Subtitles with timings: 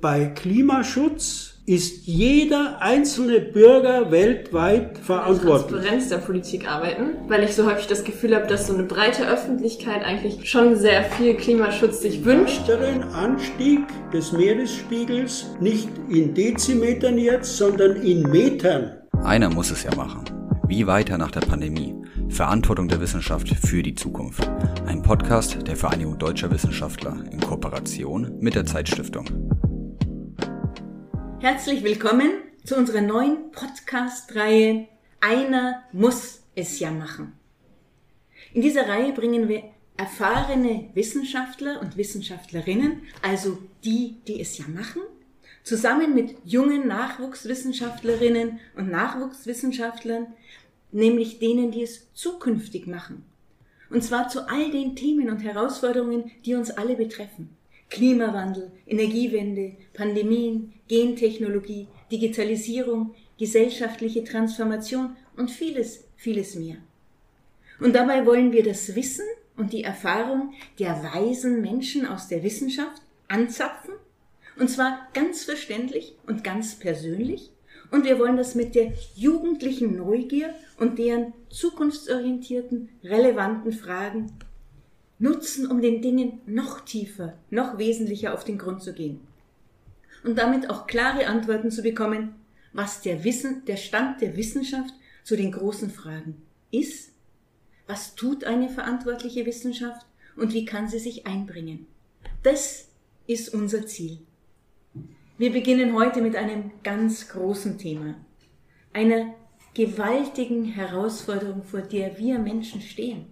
[0.00, 5.78] Bei Klimaschutz ist jeder einzelne Bürger weltweit verantwortlich.
[5.78, 9.28] Transparenz der Politik arbeiten, weil ich so häufig das Gefühl habe, dass so eine breite
[9.28, 12.62] Öffentlichkeit eigentlich schon sehr viel Klimaschutz sich wünscht.
[12.66, 19.02] Weiteren Anstieg des Meeresspiegels nicht in Dezimetern jetzt, sondern in Metern.
[19.22, 20.24] Einer muss es ja machen.
[20.66, 21.94] Wie weiter nach der Pandemie?
[22.30, 24.48] Verantwortung der Wissenschaft für die Zukunft.
[24.86, 29.26] Ein Podcast der Vereinigung Deutscher Wissenschaftler in Kooperation mit der Zeitstiftung.
[31.40, 32.32] Herzlich willkommen
[32.66, 34.86] zu unserer neuen Podcast-Reihe
[35.22, 37.32] Einer muss es ja machen.
[38.52, 39.62] In dieser Reihe bringen wir
[39.96, 45.00] erfahrene Wissenschaftler und Wissenschaftlerinnen, also die, die es ja machen,
[45.62, 50.26] zusammen mit jungen Nachwuchswissenschaftlerinnen und Nachwuchswissenschaftlern,
[50.92, 53.24] nämlich denen, die es zukünftig machen.
[53.88, 57.56] Und zwar zu all den Themen und Herausforderungen, die uns alle betreffen.
[57.90, 66.76] Klimawandel, Energiewende, Pandemien, Gentechnologie, Digitalisierung, gesellschaftliche Transformation und vieles, vieles mehr.
[67.80, 69.24] Und dabei wollen wir das Wissen
[69.56, 73.94] und die Erfahrung der weisen Menschen aus der Wissenschaft anzapfen,
[74.58, 77.50] und zwar ganz verständlich und ganz persönlich,
[77.90, 84.32] und wir wollen das mit der jugendlichen Neugier und deren zukunftsorientierten, relevanten Fragen
[85.20, 89.20] nutzen, um den Dingen noch tiefer, noch wesentlicher auf den Grund zu gehen.
[90.24, 92.34] Und damit auch klare Antworten zu bekommen,
[92.72, 97.12] was der Wissen, der Stand der Wissenschaft zu den großen Fragen ist,
[97.86, 101.86] was tut eine verantwortliche Wissenschaft und wie kann sie sich einbringen.
[102.42, 102.88] Das
[103.26, 104.18] ist unser Ziel.
[105.38, 108.14] Wir beginnen heute mit einem ganz großen Thema,
[108.92, 109.34] einer
[109.74, 113.26] gewaltigen Herausforderung, vor der wir Menschen stehen,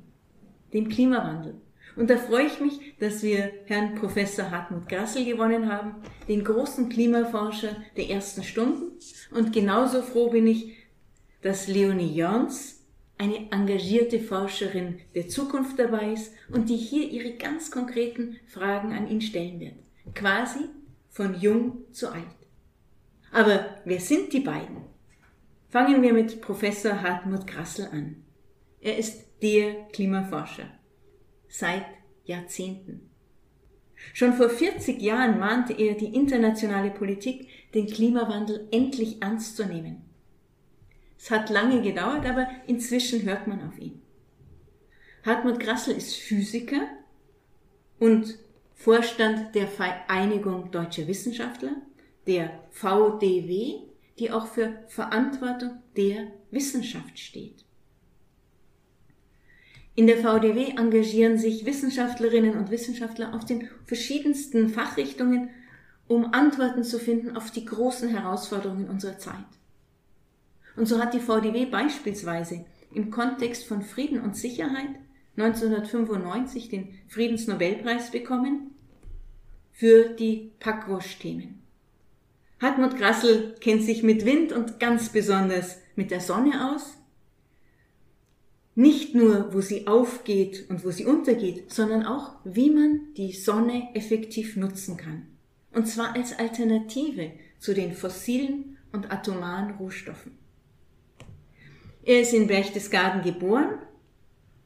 [0.73, 1.55] dem Klimawandel.
[1.99, 5.97] Und da freue ich mich, dass wir Herrn Professor Hartmut Grassel gewonnen haben,
[6.29, 8.93] den großen Klimaforscher der ersten Stunden.
[9.33, 10.77] Und genauso froh bin ich,
[11.43, 12.77] dass Leonie Jörns,
[13.19, 19.09] eine engagierte Forscherin der Zukunft dabei ist und die hier ihre ganz konkreten Fragen an
[19.09, 19.75] ihn stellen wird.
[20.15, 20.61] Quasi
[21.11, 22.23] von jung zu alt.
[23.33, 24.85] Aber wer sind die beiden?
[25.69, 28.23] Fangen wir mit Professor Hartmut Grassel an.
[28.81, 30.78] Er ist der Klimaforscher
[31.49, 31.85] seit
[32.25, 33.09] Jahrzehnten.
[34.13, 40.03] Schon vor 40 Jahren mahnte er die internationale Politik, den Klimawandel endlich ernst zu nehmen.
[41.19, 44.01] Es hat lange gedauert, aber inzwischen hört man auf ihn.
[45.25, 46.87] Hartmut Grassel ist Physiker
[47.99, 48.39] und
[48.75, 51.73] Vorstand der Vereinigung Deutscher Wissenschaftler,
[52.29, 53.81] der VDW,
[54.19, 57.65] die auch für Verantwortung der Wissenschaft steht.
[59.99, 65.51] In der VDW engagieren sich Wissenschaftlerinnen und Wissenschaftler auf den verschiedensten Fachrichtungen,
[66.07, 69.35] um Antworten zu finden auf die großen Herausforderungen unserer Zeit.
[70.77, 72.65] Und so hat die VDW beispielsweise
[72.95, 74.87] im Kontext von Frieden und Sicherheit
[75.37, 78.77] 1995 den Friedensnobelpreis bekommen
[79.73, 81.61] für die Packwash-Themen.
[82.63, 86.98] Hartmut Grassel kennt sich mit Wind und ganz besonders mit der Sonne aus
[88.79, 93.89] nicht nur, wo sie aufgeht und wo sie untergeht, sondern auch, wie man die Sonne
[93.95, 95.27] effektiv nutzen kann.
[95.73, 100.39] Und zwar als Alternative zu den fossilen und atomaren Rohstoffen.
[102.05, 103.81] Er ist in Berchtesgaden geboren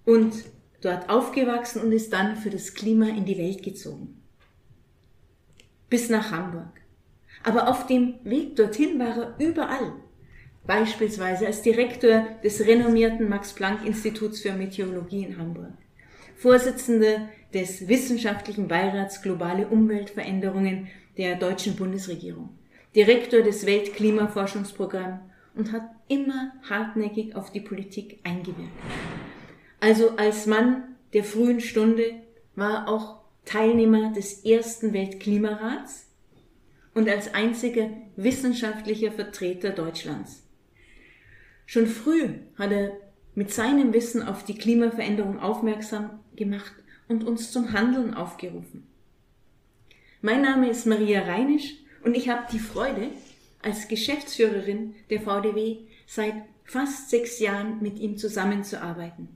[0.04, 0.34] und
[0.82, 4.20] dort aufgewachsen und ist dann für das Klima in die Welt gezogen.
[5.88, 6.82] Bis nach Hamburg.
[7.44, 9.94] Aber auf dem Weg dorthin war er überall
[10.66, 15.72] beispielsweise als Direktor des renommierten Max-Planck-Instituts für Meteorologie in Hamburg,
[16.36, 22.50] Vorsitzende des Wissenschaftlichen Beirats Globale Umweltveränderungen der deutschen Bundesregierung,
[22.94, 25.20] Direktor des Weltklimaforschungsprogramms
[25.54, 28.70] und hat immer hartnäckig auf die Politik eingewirkt.
[29.80, 32.14] Also als Mann der frühen Stunde
[32.54, 36.06] war auch Teilnehmer des ersten Weltklimarats
[36.94, 40.42] und als einziger wissenschaftlicher Vertreter Deutschlands.
[41.66, 42.92] Schon früh hat er
[43.34, 46.72] mit seinem Wissen auf die Klimaveränderung aufmerksam gemacht
[47.08, 48.86] und uns zum Handeln aufgerufen.
[50.20, 51.74] Mein Name ist Maria Reinisch
[52.04, 53.08] und ich habe die Freude,
[53.62, 59.28] als Geschäftsführerin der VDW seit fast sechs Jahren mit ihm zusammenzuarbeiten.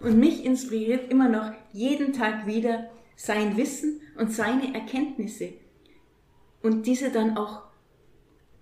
[0.00, 5.52] Und mich inspiriert immer noch jeden Tag wieder sein Wissen und seine Erkenntnisse
[6.62, 7.62] und diese dann auch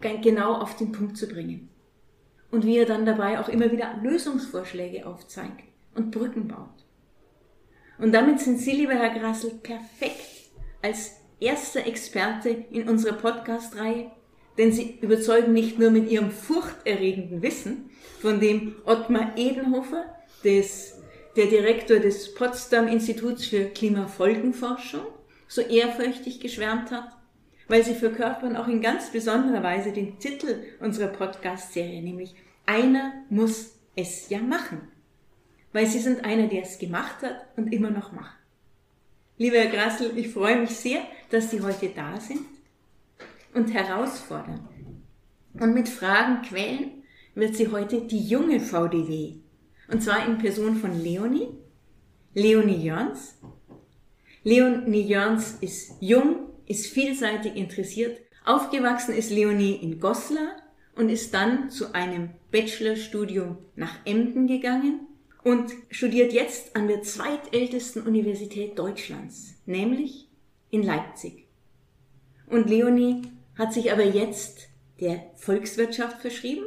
[0.01, 1.70] genau auf den Punkt zu bringen
[2.51, 5.65] und wie er dann dabei auch immer wieder Lösungsvorschläge aufzeigt
[5.95, 6.85] und Brücken baut.
[7.99, 10.51] Und damit sind Sie, lieber Herr Grassel, perfekt
[10.83, 14.11] als erster Experte in unserer Podcast-Reihe,
[14.59, 20.05] denn sie überzeugen nicht nur mit ihrem furchterregenden Wissen, von dem Ottmar Edenhofer,
[20.45, 20.99] des,
[21.37, 25.07] der Direktor des Potsdam Instituts für Klimafolgenforschung,
[25.49, 27.17] so ehrfürchtig geschwärmt hat,
[27.71, 32.35] weil sie verkörpern auch in ganz besonderer Weise den Titel unserer Podcast-Serie, nämlich
[32.67, 34.89] Einer muss es ja machen.
[35.73, 38.37] Weil sie sind einer, der es gemacht hat und immer noch macht.
[39.39, 41.01] Lieber Herr Grassel, ich freue mich sehr,
[41.31, 42.45] dass Sie heute da sind
[43.55, 44.69] und herausfordern.
[45.55, 47.05] Und mit Fragen quälen
[47.37, 49.35] wird sie heute die junge VDW.
[49.89, 51.49] Und zwar in Person von Leonie.
[52.35, 53.39] Leonie Jörns.
[54.43, 58.21] Leonie Jörns ist jung, ist vielseitig interessiert.
[58.45, 60.57] Aufgewachsen ist Leonie in Goslar
[60.95, 65.01] und ist dann zu einem Bachelorstudium nach Emden gegangen
[65.43, 70.29] und studiert jetzt an der zweitältesten Universität Deutschlands, nämlich
[70.71, 71.49] in Leipzig.
[72.47, 73.23] Und Leonie
[73.59, 74.69] hat sich aber jetzt
[75.01, 76.67] der Volkswirtschaft verschrieben,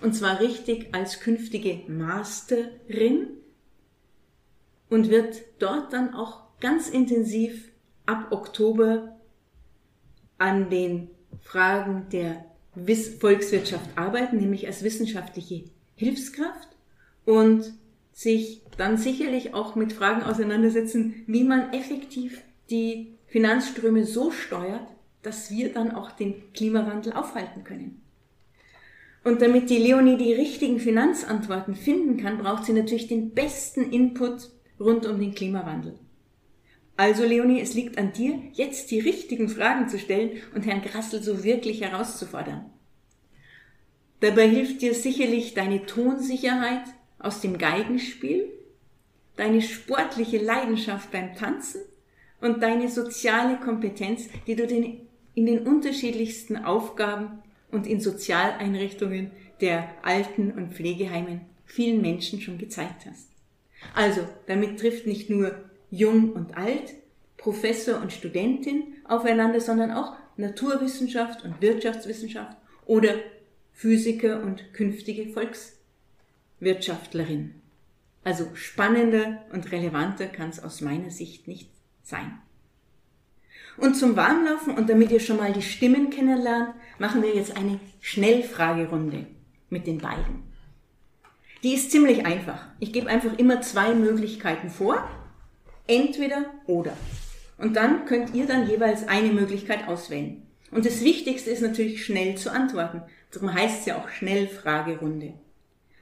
[0.00, 3.30] und zwar richtig als künftige Masterin
[4.90, 7.72] und wird dort dann auch ganz intensiv
[8.06, 9.13] ab Oktober
[10.38, 11.08] an den
[11.42, 12.44] Fragen der
[13.20, 15.64] Volkswirtschaft arbeiten, nämlich als wissenschaftliche
[15.94, 16.68] Hilfskraft
[17.24, 17.72] und
[18.12, 24.86] sich dann sicherlich auch mit Fragen auseinandersetzen, wie man effektiv die Finanzströme so steuert,
[25.22, 28.00] dass wir dann auch den Klimawandel aufhalten können.
[29.24, 34.50] Und damit die Leonie die richtigen Finanzantworten finden kann, braucht sie natürlich den besten Input
[34.78, 35.98] rund um den Klimawandel.
[36.96, 41.22] Also Leonie, es liegt an dir, jetzt die richtigen Fragen zu stellen und Herrn Grassel
[41.22, 42.70] so wirklich herauszufordern.
[44.20, 46.84] Dabei hilft dir sicherlich deine Tonsicherheit,
[47.18, 48.48] aus dem Geigenspiel,
[49.36, 51.80] deine sportliche Leidenschaft beim Tanzen
[52.40, 59.30] und deine soziale Kompetenz, die du in den unterschiedlichsten Aufgaben und in Sozialeinrichtungen
[59.60, 63.28] der Alten- und Pflegeheimen vielen Menschen schon gezeigt hast.
[63.94, 65.54] Also, damit trifft nicht nur
[65.96, 66.94] Jung und Alt,
[67.36, 72.56] Professor und Studentin aufeinander, sondern auch Naturwissenschaft und Wirtschaftswissenschaft
[72.86, 73.14] oder
[73.72, 75.78] Physiker und künftige Volks
[76.60, 77.54] Wirtschaftlerin.
[78.24, 81.68] Also spannender und relevanter kann es aus meiner Sicht nicht
[82.02, 82.38] sein.
[83.76, 87.80] Und zum Warmlaufen und damit ihr schon mal die Stimmen kennenlernt, machen wir jetzt eine
[88.00, 89.26] Schnellfragerunde
[89.68, 90.44] mit den beiden.
[91.62, 92.66] Die ist ziemlich einfach.
[92.78, 95.08] Ich gebe einfach immer zwei Möglichkeiten vor.
[95.86, 96.96] Entweder oder.
[97.58, 100.42] Und dann könnt ihr dann jeweils eine Möglichkeit auswählen.
[100.70, 103.02] Und das Wichtigste ist natürlich schnell zu antworten.
[103.30, 105.34] Darum heißt es ja auch Schnellfragerunde.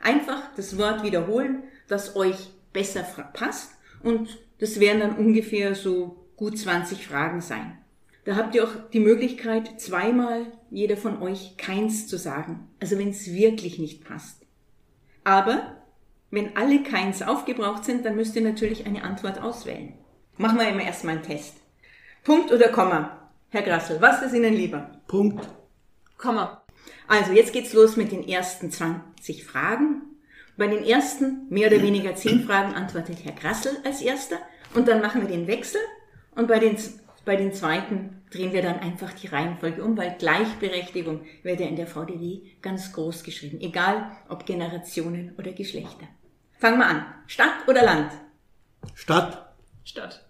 [0.00, 3.02] Einfach das Wort wiederholen, das euch besser
[3.32, 7.79] passt und das werden dann ungefähr so gut 20 Fragen sein.
[8.25, 13.11] Da habt ihr auch die Möglichkeit, zweimal jeder von euch keins zu sagen, also wenn
[13.11, 14.46] es wirklich nicht passt.
[15.25, 15.81] Aber
[16.32, 19.93] wenn alle keins aufgebraucht sind, dann müsst ihr natürlich eine Antwort auswählen.
[20.38, 21.56] Machen wir immer erstmal einen Test.
[22.25, 23.31] Punkt oder Komma?
[23.50, 24.90] Herr Grassel, was ist Ihnen lieber?
[25.06, 25.46] Punkt.
[26.17, 26.62] Komma.
[27.06, 30.02] Also jetzt geht's los mit den ersten 20 Fragen.
[30.56, 34.38] Bei den ersten mehr oder weniger 10 Fragen antwortet Herr Grassel als erster
[34.75, 35.82] und dann machen wir den Wechsel
[36.34, 36.79] und bei den,
[37.26, 41.76] bei den zweiten drehen wir dann einfach die Reihenfolge um, weil Gleichberechtigung wird ja in
[41.76, 46.08] der VDW ganz groß geschrieben, egal ob Generationen oder Geschlechter.
[46.62, 47.04] Fangen wir an.
[47.26, 48.12] Stadt oder Land?
[48.94, 49.52] Stadt.
[49.82, 50.24] Stadt.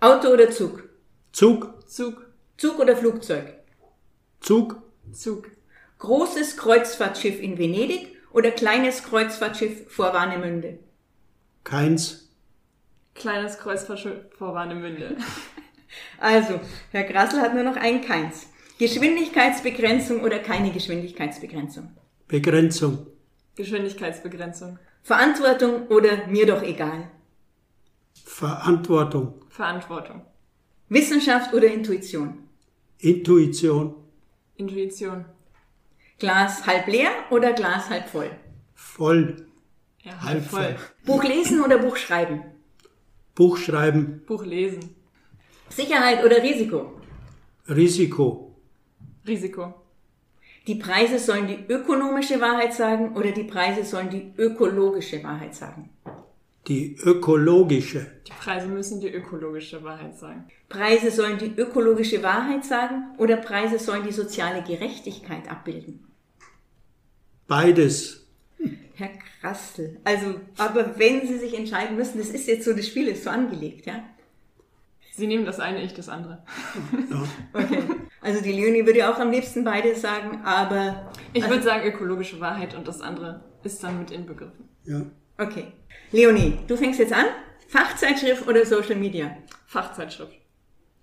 [0.00, 0.88] Auto oder Zug?
[1.32, 1.86] Zug.
[1.86, 2.26] Zug.
[2.56, 3.52] Zug oder Flugzeug?
[4.40, 4.80] Zug.
[5.12, 5.50] Zug.
[5.98, 10.78] Großes Kreuzfahrtschiff in Venedig oder kleines Kreuzfahrtschiff vor Warnemünde?
[11.62, 12.30] Keins.
[13.14, 15.18] Kleines Kreuzfahrtschiff vor Warnemünde.
[16.18, 16.58] Also,
[16.90, 18.46] Herr Grassel hat nur noch ein Keins.
[18.78, 21.90] Geschwindigkeitsbegrenzung oder keine Geschwindigkeitsbegrenzung?
[22.28, 23.06] Begrenzung.
[23.56, 24.78] Geschwindigkeitsbegrenzung.
[25.10, 27.08] Verantwortung oder mir doch egal?
[28.24, 29.34] Verantwortung.
[29.48, 30.22] Verantwortung.
[30.88, 32.48] Wissenschaft oder Intuition?
[32.98, 33.94] Intuition.
[34.56, 35.24] Intuition.
[36.18, 38.32] Glas halb leer oder Glas halb voll?
[38.74, 39.46] Voll.
[40.02, 40.74] Ja, Halb voll.
[41.04, 42.42] Buch lesen oder Buch schreiben?
[43.36, 44.22] Buch schreiben.
[44.26, 44.92] Buch lesen.
[45.68, 47.00] Sicherheit oder Risiko?
[47.68, 48.56] Risiko.
[49.24, 49.85] Risiko.
[50.66, 55.90] Die Preise sollen die ökonomische Wahrheit sagen oder die Preise sollen die ökologische Wahrheit sagen?
[56.66, 58.10] Die ökologische.
[58.26, 60.48] Die Preise müssen die ökologische Wahrheit sagen.
[60.68, 66.04] Preise sollen die ökologische Wahrheit sagen oder Preise sollen die soziale Gerechtigkeit abbilden?
[67.46, 68.26] Beides.
[68.94, 73.08] Herr Krassel, also, aber wenn Sie sich entscheiden müssen, das ist jetzt so, das Spiel
[73.08, 74.02] ist so angelegt, ja?
[75.16, 76.42] Sie nehmen das eine, ich das andere.
[77.54, 77.82] Okay.
[78.20, 82.38] Also die Leonie würde auch am liebsten beide sagen, aber Ich Also- würde sagen ökologische
[82.40, 84.68] Wahrheit und das andere ist dann mit inbegriffen.
[84.84, 85.02] Ja.
[85.38, 85.72] okay.
[86.12, 87.24] Leonie, du fängst jetzt an.
[87.68, 89.36] Fachzeitschrift oder Social Media?
[89.66, 90.36] Fachzeitschrift.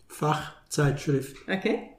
[0.08, 1.36] Fachzeitschrift.
[1.50, 1.90] Okay.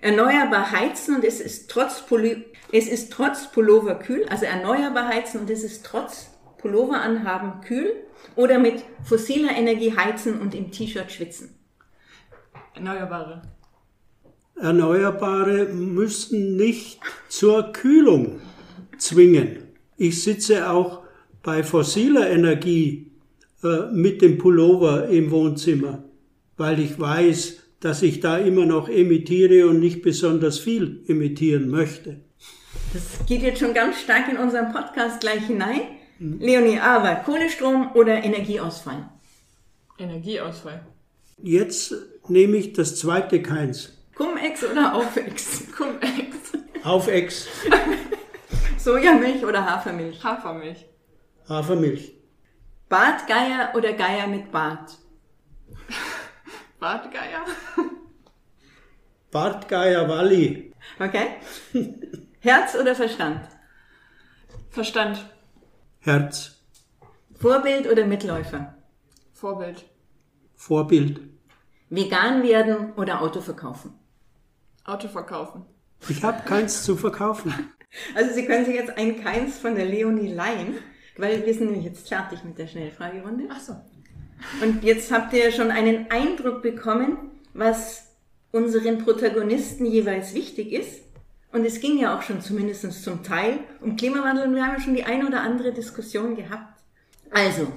[0.00, 5.40] Erneuerbar heizen und es ist trotz Pulli es ist trotz Pullover kühl, also erneuerbar heizen
[5.40, 7.92] und es ist trotz Pullover anhaben kühl
[8.36, 11.53] oder mit fossiler Energie heizen und im T-Shirt schwitzen.
[12.74, 13.42] Erneuerbare.
[14.56, 18.40] Erneuerbare müssen nicht zur Kühlung
[18.98, 19.58] zwingen.
[19.96, 21.02] Ich sitze auch
[21.42, 23.12] bei fossiler Energie
[23.62, 26.04] äh, mit dem Pullover im Wohnzimmer,
[26.56, 32.20] weil ich weiß, dass ich da immer noch emittiere und nicht besonders viel emittieren möchte.
[32.92, 35.80] Das geht jetzt schon ganz stark in unseren Podcast gleich hinein.
[36.18, 39.08] Leonie, aber Kohlestrom oder Energieausfall?
[39.98, 40.80] Energieausfall.
[41.42, 41.94] Jetzt
[42.28, 43.92] nehme ich das zweite keins.
[44.14, 45.72] Cum-Ex oder Aufex?
[45.76, 46.36] Cum-Ex.
[46.84, 47.48] Auf Ex,
[48.78, 50.22] Sojamilch oder Hafermilch?
[50.22, 50.84] Hafermilch.
[51.48, 52.12] Hafermilch.
[52.88, 54.98] Bartgeier oder Geier mit Bart?
[56.78, 57.44] Bartgeier.
[59.30, 60.72] Bartgeier Walli.
[61.00, 61.36] Okay?
[62.40, 63.48] Herz oder Verstand?
[64.70, 65.24] Verstand.
[66.00, 66.62] Herz.
[67.40, 68.74] Vorbild oder Mitläufer?
[69.32, 69.86] Vorbild.
[70.54, 71.20] Vorbild.
[71.94, 73.94] Vegan werden oder Auto verkaufen?
[74.84, 75.64] Auto verkaufen.
[76.08, 77.54] Ich habe keins zu verkaufen.
[78.14, 80.74] Also Sie können sich jetzt ein Keins von der Leonie leihen,
[81.16, 83.44] weil wir sind nämlich jetzt fertig mit der Schnellfragerunde.
[83.48, 83.76] Ach so.
[84.60, 88.08] Und jetzt habt ihr schon einen Eindruck bekommen, was
[88.50, 91.02] unseren Protagonisten jeweils wichtig ist.
[91.52, 94.80] Und es ging ja auch schon zumindest zum Teil um Klimawandel und wir haben ja
[94.80, 96.80] schon die eine oder andere Diskussion gehabt.
[97.30, 97.68] Also,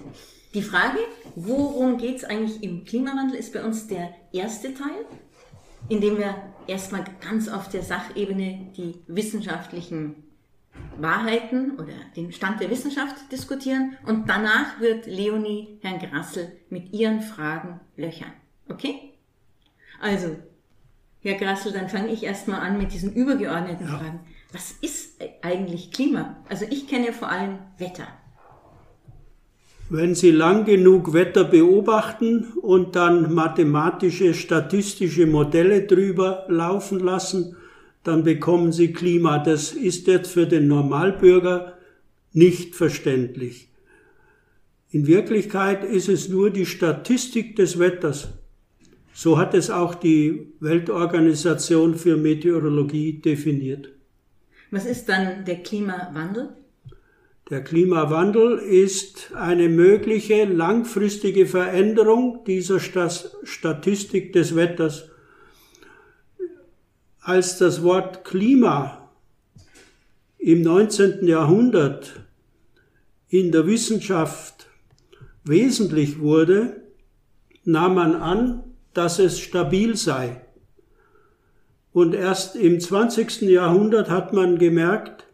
[0.57, 0.97] die Frage,
[1.35, 5.05] worum geht's eigentlich im Klimawandel, ist bei uns der erste Teil,
[5.87, 6.35] in dem wir
[6.65, 10.23] erstmal ganz auf der Sachebene die wissenschaftlichen
[10.97, 17.21] Wahrheiten oder den Stand der Wissenschaft diskutieren und danach wird Leonie Herrn Grassel mit ihren
[17.21, 18.33] Fragen löchern.
[18.67, 19.13] Okay?
[20.01, 20.37] Also,
[21.21, 24.21] Herr Grassel, dann fange ich erstmal an mit diesen übergeordneten Fragen.
[24.51, 26.37] Was ist eigentlich Klima?
[26.49, 28.07] Also ich kenne vor allem Wetter.
[29.89, 37.56] Wenn Sie lang genug Wetter beobachten und dann mathematische, statistische Modelle drüber laufen lassen,
[38.03, 39.39] dann bekommen Sie Klima.
[39.39, 41.77] Das ist jetzt für den Normalbürger
[42.34, 43.70] nicht verständlich.
[44.91, 48.29] In Wirklichkeit ist es nur die Statistik des Wetters.
[49.13, 53.89] So hat es auch die Weltorganisation für Meteorologie definiert.
[54.70, 56.50] Was ist dann der Klimawandel?
[57.49, 65.05] Der Klimawandel ist eine mögliche langfristige Veränderung dieser Statistik des Wetters.
[67.21, 69.09] Als das Wort Klima
[70.37, 71.25] im 19.
[71.25, 72.19] Jahrhundert
[73.29, 74.67] in der Wissenschaft
[75.45, 76.81] wesentlich wurde,
[77.63, 78.63] nahm man an,
[78.93, 80.41] dass es stabil sei.
[81.93, 83.43] Und erst im 20.
[83.43, 85.26] Jahrhundert hat man gemerkt,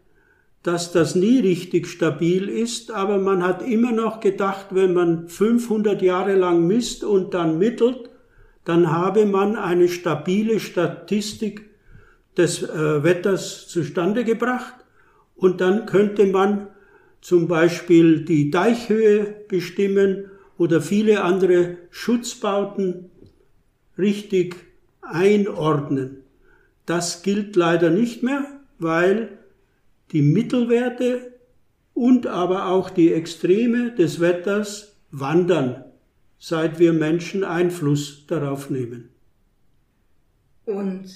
[0.64, 6.00] dass das nie richtig stabil ist, aber man hat immer noch gedacht, wenn man 500
[6.00, 8.08] Jahre lang misst und dann mittelt,
[8.64, 11.68] dann habe man eine stabile Statistik
[12.38, 14.72] des äh, Wetters zustande gebracht
[15.36, 16.68] und dann könnte man
[17.20, 23.10] zum Beispiel die Deichhöhe bestimmen oder viele andere Schutzbauten
[23.98, 24.56] richtig
[25.02, 26.22] einordnen.
[26.86, 28.46] Das gilt leider nicht mehr,
[28.78, 29.43] weil
[30.12, 31.32] die Mittelwerte
[31.94, 35.84] und aber auch die Extreme des Wetters wandern,
[36.38, 39.10] seit wir Menschen Einfluss darauf nehmen.
[40.66, 41.06] Und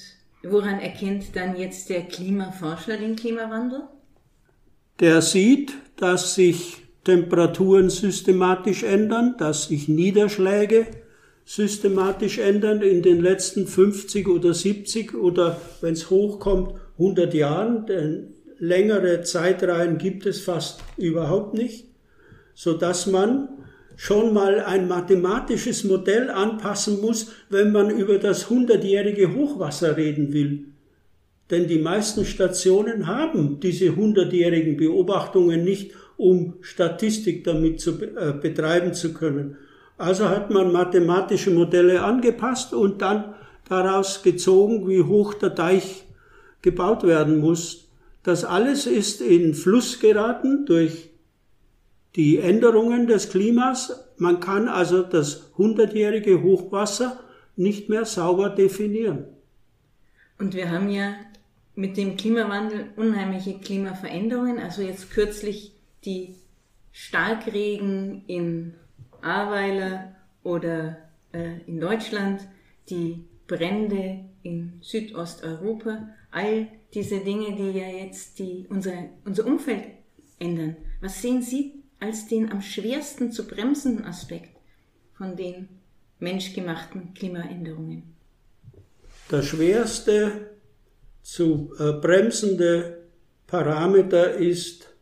[0.42, 3.82] woran erkennt dann jetzt der Klimaforscher den Klimawandel?
[5.00, 10.86] Der sieht, dass sich Temperaturen systematisch ändern, dass sich Niederschläge
[11.44, 18.34] systematisch ändern in den letzten 50 oder 70 oder wenn es hochkommt 100 Jahren, denn
[18.58, 21.86] längere Zeitreihen gibt es fast überhaupt nicht,
[22.54, 23.48] so dass man
[23.96, 30.66] schon mal ein mathematisches Modell anpassen muss, wenn man über das hundertjährige Hochwasser reden will.
[31.50, 38.92] Denn die meisten Stationen haben diese hundertjährigen Beobachtungen nicht, um Statistik damit zu, äh, betreiben
[38.92, 39.56] zu können.
[39.96, 43.34] Also hat man mathematische Modelle angepasst und dann
[43.68, 46.04] daraus gezogen, wie hoch der Deich
[46.62, 47.87] gebaut werden muss.
[48.22, 51.10] Das alles ist in Fluss geraten durch
[52.16, 54.04] die Änderungen des Klimas.
[54.16, 57.20] Man kann also das hundertjährige Hochwasser
[57.56, 59.24] nicht mehr sauber definieren.
[60.38, 61.14] Und wir haben ja
[61.74, 64.58] mit dem Klimawandel unheimliche Klimaveränderungen.
[64.58, 65.72] Also jetzt kürzlich
[66.04, 66.34] die
[66.92, 68.74] Starkregen in
[69.22, 70.96] Ahrweiler oder
[71.32, 72.40] äh, in Deutschland,
[72.88, 78.92] die Brände in Südosteuropa, all diese Dinge, die ja jetzt die, unser,
[79.24, 79.84] unser Umfeld
[80.38, 80.76] ändern.
[81.00, 84.56] Was sehen Sie als den am schwersten zu bremsenden Aspekt
[85.16, 85.68] von den
[86.18, 88.14] menschgemachten Klimaänderungen?
[89.30, 90.50] Der schwerste
[91.22, 92.98] zu äh, bremsende
[93.46, 94.94] Parameter ist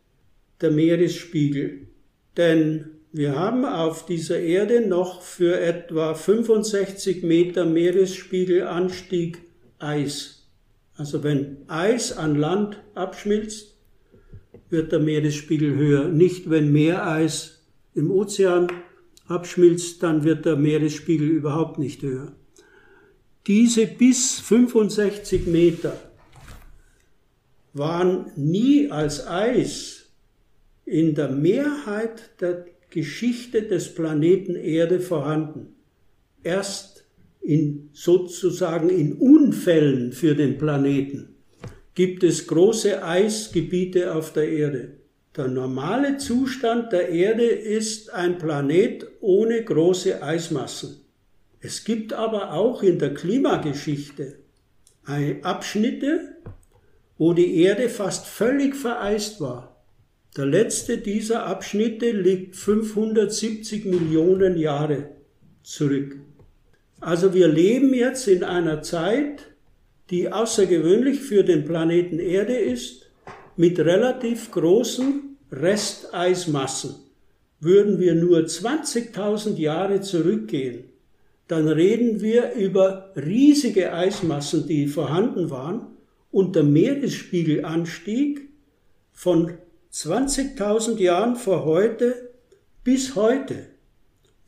[0.61, 1.87] der Meeresspiegel.
[2.35, 9.39] Denn wir haben auf dieser Erde noch für etwa 65 Meter Meeresspiegelanstieg
[9.79, 10.36] Eis.
[10.97, 13.75] Also wenn Eis an Land abschmilzt,
[14.69, 16.07] wird der Meeresspiegel höher.
[16.09, 17.63] Nicht wenn Meereis
[17.93, 18.67] im Ozean
[19.27, 22.33] abschmilzt, dann wird der Meeresspiegel überhaupt nicht höher.
[23.45, 25.97] Diese bis 65 Meter
[27.73, 30.09] waren nie als Eis
[30.85, 35.75] in der Mehrheit der Geschichte des Planeten Erde vorhanden.
[36.43, 36.96] Erst
[37.47, 41.29] in sozusagen in Unfällen für den Planeten
[41.95, 44.97] gibt es große Eisgebiete auf der Erde.
[45.35, 51.05] Der normale Zustand der Erde ist ein Planet ohne große Eismassen.
[51.61, 54.39] Es gibt aber auch in der Klimageschichte
[55.41, 56.35] Abschnitte,
[57.17, 59.81] wo die Erde fast völlig vereist war.
[60.35, 65.11] Der letzte dieser Abschnitte liegt 570 Millionen Jahre
[65.63, 66.17] zurück.
[66.99, 69.45] Also wir leben jetzt in einer Zeit,
[70.09, 73.09] die außergewöhnlich für den Planeten Erde ist,
[73.55, 76.95] mit relativ großen Resteismassen.
[77.59, 80.85] Würden wir nur 20.000 Jahre zurückgehen,
[81.47, 85.87] dann reden wir über riesige Eismassen, die vorhanden waren
[86.31, 88.49] und der Meeresspiegelanstieg
[89.13, 89.53] von
[89.93, 92.31] 20.000 Jahren vor heute
[92.83, 93.67] bis heute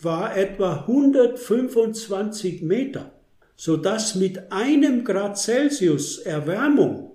[0.01, 3.12] war etwa 125 Meter,
[3.55, 7.12] sodass mit einem Grad Celsius Erwärmung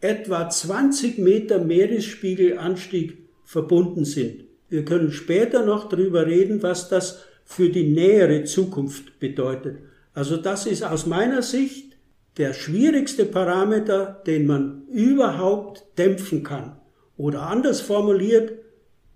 [0.00, 4.44] etwa 20 Meter Meeresspiegelanstieg verbunden sind.
[4.68, 9.78] Wir können später noch darüber reden, was das für die nähere Zukunft bedeutet.
[10.12, 11.96] Also das ist aus meiner Sicht
[12.36, 16.76] der schwierigste Parameter, den man überhaupt dämpfen kann.
[17.16, 18.52] Oder anders formuliert,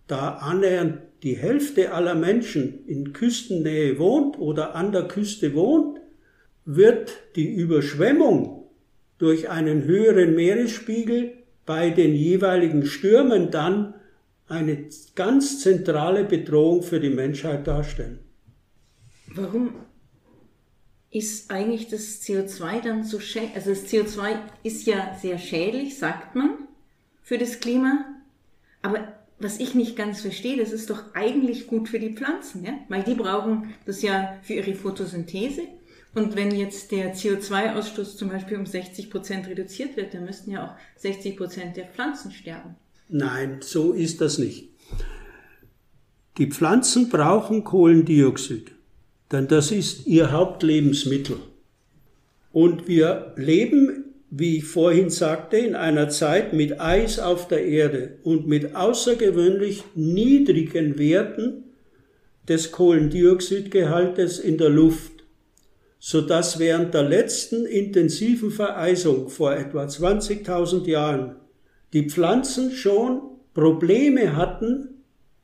[0.08, 6.00] da annähernd die Hälfte aller Menschen in Küstennähe wohnt oder an der Küste wohnt,
[6.64, 8.68] wird die Überschwemmung
[9.18, 11.32] durch einen höheren Meeresspiegel
[11.64, 13.94] bei den jeweiligen Stürmen dann
[14.48, 18.18] eine ganz zentrale Bedrohung für die Menschheit darstellen.
[19.28, 19.74] Warum
[21.10, 23.54] ist eigentlich das CO2 dann so schädlich?
[23.54, 26.50] Also das CO2 ist ja sehr schädlich, sagt man,
[27.22, 28.04] für das Klima.
[28.82, 32.72] Aber was ich nicht ganz verstehe, das ist doch eigentlich gut für die Pflanzen, ja?
[32.88, 35.62] Weil die brauchen das ja für ihre Photosynthese.
[36.14, 40.66] Und wenn jetzt der CO2-Ausstoß zum Beispiel um 60 Prozent reduziert wird, dann müssten ja
[40.66, 42.76] auch 60 Prozent der Pflanzen sterben.
[43.08, 44.68] Nein, so ist das nicht.
[46.38, 48.72] Die Pflanzen brauchen Kohlendioxid
[49.32, 51.38] denn das ist ihr Hauptlebensmittel.
[52.52, 54.01] Und wir leben,
[54.34, 59.84] wie ich vorhin sagte, in einer Zeit mit Eis auf der Erde und mit außergewöhnlich
[59.94, 61.64] niedrigen Werten
[62.48, 65.12] des Kohlendioxidgehaltes in der Luft,
[65.98, 71.36] so dass während der letzten intensiven Vereisung vor etwa 20.000 Jahren
[71.92, 73.20] die Pflanzen schon
[73.52, 75.02] Probleme hatten,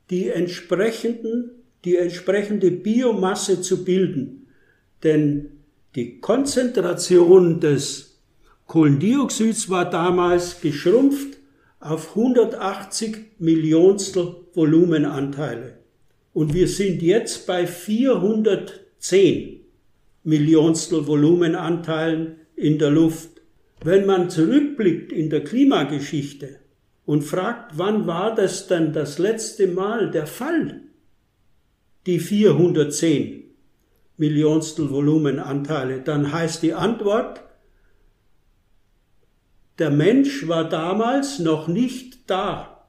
[0.09, 1.51] die entsprechenden
[1.85, 4.47] die entsprechende Biomasse zu bilden.
[5.03, 5.51] Denn
[5.95, 8.08] die Konzentration des
[8.69, 11.39] Kohlendioxids war damals geschrumpft
[11.81, 15.79] auf 180 Millionstel Volumenanteile.
[16.31, 19.59] Und wir sind jetzt bei 410
[20.23, 23.41] Millionstel Volumenanteilen in der Luft.
[23.83, 26.59] Wenn man zurückblickt in der Klimageschichte
[27.05, 30.83] und fragt, wann war das denn das letzte Mal der Fall?
[32.05, 33.43] die 410
[34.17, 37.41] Millionstel Volumenanteile, dann heißt die Antwort,
[39.79, 42.85] der Mensch war damals noch nicht da.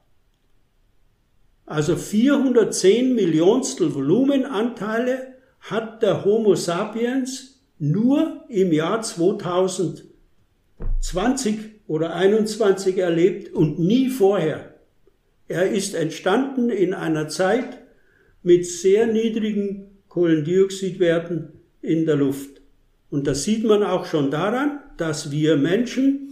[1.65, 13.53] Also 410 Millionstel Volumenanteile hat der Homo sapiens nur im Jahr 2020 oder 21 erlebt
[13.53, 14.75] und nie vorher.
[15.47, 17.77] Er ist entstanden in einer Zeit,
[18.43, 22.61] mit sehr niedrigen Kohlendioxidwerten in der Luft.
[23.09, 26.30] Und das sieht man auch schon daran, dass wir Menschen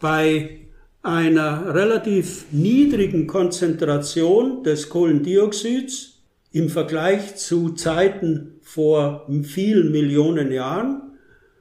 [0.00, 0.60] bei
[1.02, 11.02] einer relativ niedrigen Konzentration des Kohlendioxids im Vergleich zu Zeiten vor vielen Millionen Jahren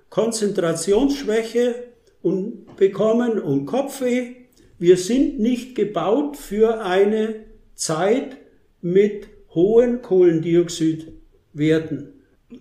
[0.09, 1.75] Konzentrationsschwäche
[2.21, 4.35] und bekommen und Kopfweh.
[4.79, 7.45] Wir sind nicht gebaut für eine
[7.75, 8.37] Zeit
[8.81, 12.13] mit hohen Kohlendioxidwerten.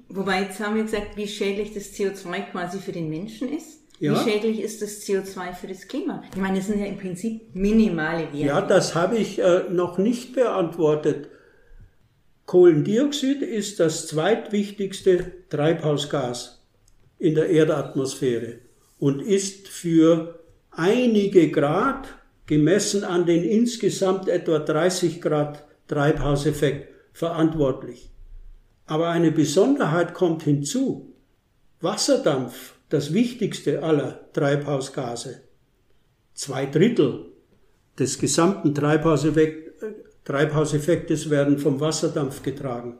[0.09, 3.76] Wobei, jetzt haben wir gesagt, wie schädlich das CO2 quasi für den Menschen ist.
[3.99, 4.13] Ja.
[4.13, 6.23] Wie schädlich ist das CO2 für das Klima?
[6.31, 8.37] Ich meine, das sind ja im Prinzip minimale Werte.
[8.39, 11.29] Ja, das habe ich äh, noch nicht beantwortet.
[12.45, 16.63] Kohlendioxid ist das zweitwichtigste Treibhausgas
[17.19, 18.59] in der Erdatmosphäre
[18.99, 20.39] und ist für
[20.71, 22.09] einige Grad,
[22.47, 28.11] gemessen an den insgesamt etwa 30 Grad Treibhauseffekt, verantwortlich.
[28.87, 31.13] Aber eine Besonderheit kommt hinzu.
[31.81, 35.43] Wasserdampf, das wichtigste aller Treibhausgase,
[36.35, 37.27] zwei Drittel
[37.99, 39.85] des gesamten Treibhauseffekt,
[40.25, 42.99] Treibhauseffektes werden vom Wasserdampf getragen,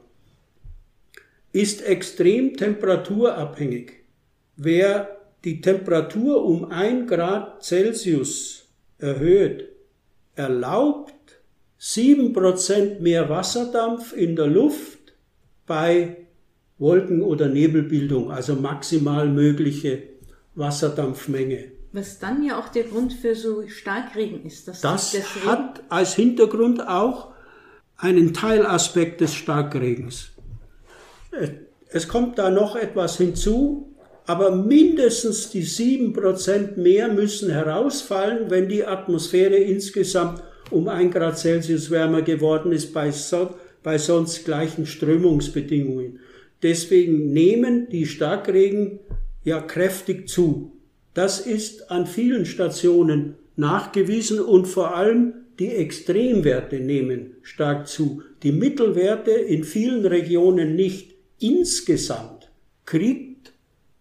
[1.51, 3.93] ist extrem temperaturabhängig.
[4.55, 9.69] Wer die Temperatur um ein Grad Celsius erhöht,
[10.35, 11.13] erlaubt
[11.77, 15.13] sieben Prozent mehr Wasserdampf in der Luft
[15.65, 16.26] bei
[16.79, 20.03] Wolken- oder Nebelbildung, also maximal mögliche
[20.55, 21.71] Wasserdampfmenge.
[21.91, 24.67] Was dann ja auch der Grund für so Starkregen ist.
[24.67, 27.29] Dass Das das Regen, hat als Hintergrund auch
[27.97, 30.31] einen Teilaspekt des Starkregens.
[31.89, 38.85] Es kommt da noch etwas hinzu, aber mindestens die 7% mehr müssen herausfallen, wenn die
[38.85, 46.19] Atmosphäre insgesamt um 1 Grad Celsius wärmer geworden ist bei, so, bei sonst gleichen Strömungsbedingungen.
[46.63, 48.99] Deswegen nehmen die Starkregen
[49.43, 50.71] ja kräftig zu.
[51.13, 58.21] Das ist an vielen Stationen nachgewiesen und vor allem die Extremwerte nehmen stark zu.
[58.43, 61.15] Die Mittelwerte in vielen Regionen nicht.
[61.39, 62.49] Insgesamt
[62.85, 63.53] kriegt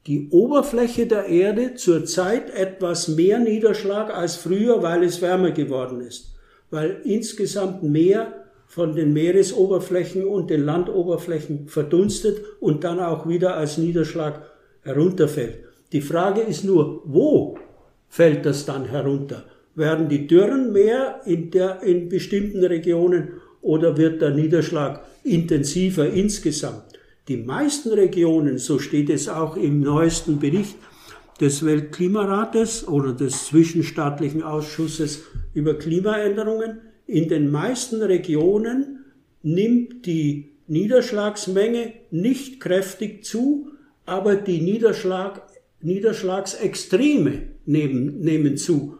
[0.07, 6.35] die Oberfläche der Erde zurzeit etwas mehr Niederschlag als früher, weil es wärmer geworden ist.
[6.71, 13.79] Weil insgesamt mehr von den Meeresoberflächen und den Landoberflächen verdunstet und dann auch wieder als
[13.79, 14.43] Niederschlag
[14.83, 15.61] herunterfällt.
[15.93, 17.59] Die Frage ist nur, wo
[18.09, 19.45] fällt das dann herunter?
[19.75, 26.85] Werden die Dürren mehr in, der, in bestimmten Regionen oder wird der Niederschlag intensiver insgesamt?
[27.29, 30.77] Die meisten Regionen, so steht es auch im neuesten Bericht
[31.41, 39.05] des Weltklimarates oder des Zwischenstaatlichen Ausschusses über Klimaänderungen, in den meisten Regionen
[39.43, 43.71] nimmt die Niederschlagsmenge nicht kräftig zu,
[44.05, 45.43] aber die Niederschlag,
[45.81, 48.99] Niederschlagsextreme nehmen, nehmen zu,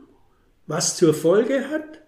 [0.67, 2.01] was zur Folge hat,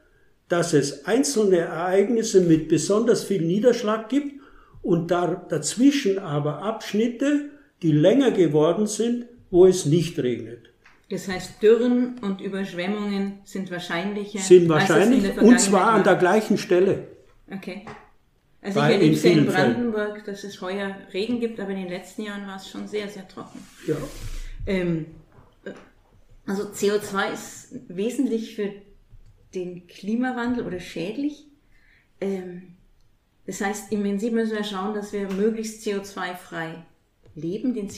[0.48, 4.40] dass es einzelne Ereignisse mit besonders viel Niederschlag gibt
[4.82, 7.50] und da, dazwischen aber Abschnitte,
[7.82, 10.67] die länger geworden sind, wo es nicht regnet.
[11.10, 14.40] Das heißt, Dürren und Überschwemmungen sind wahrscheinlicher.
[14.40, 17.08] Sind als es in wahrscheinlich und zwar an der gleichen Stelle.
[17.50, 17.86] Okay.
[18.60, 19.72] Also Bei- ich erlebe in es ja in vielen Fällen.
[19.74, 23.08] Brandenburg, dass es heuer Regen gibt, aber in den letzten Jahren war es schon sehr,
[23.08, 23.60] sehr trocken.
[23.86, 23.96] Ja.
[24.66, 25.06] Ähm,
[25.64, 25.70] äh,
[26.46, 28.70] also CO2 ist wesentlich für
[29.54, 31.46] den Klimawandel oder schädlich.
[32.20, 32.74] Ähm,
[33.46, 36.84] das heißt, im Prinzip müssen wir schauen, dass wir möglichst CO2-frei
[37.34, 37.88] leben, den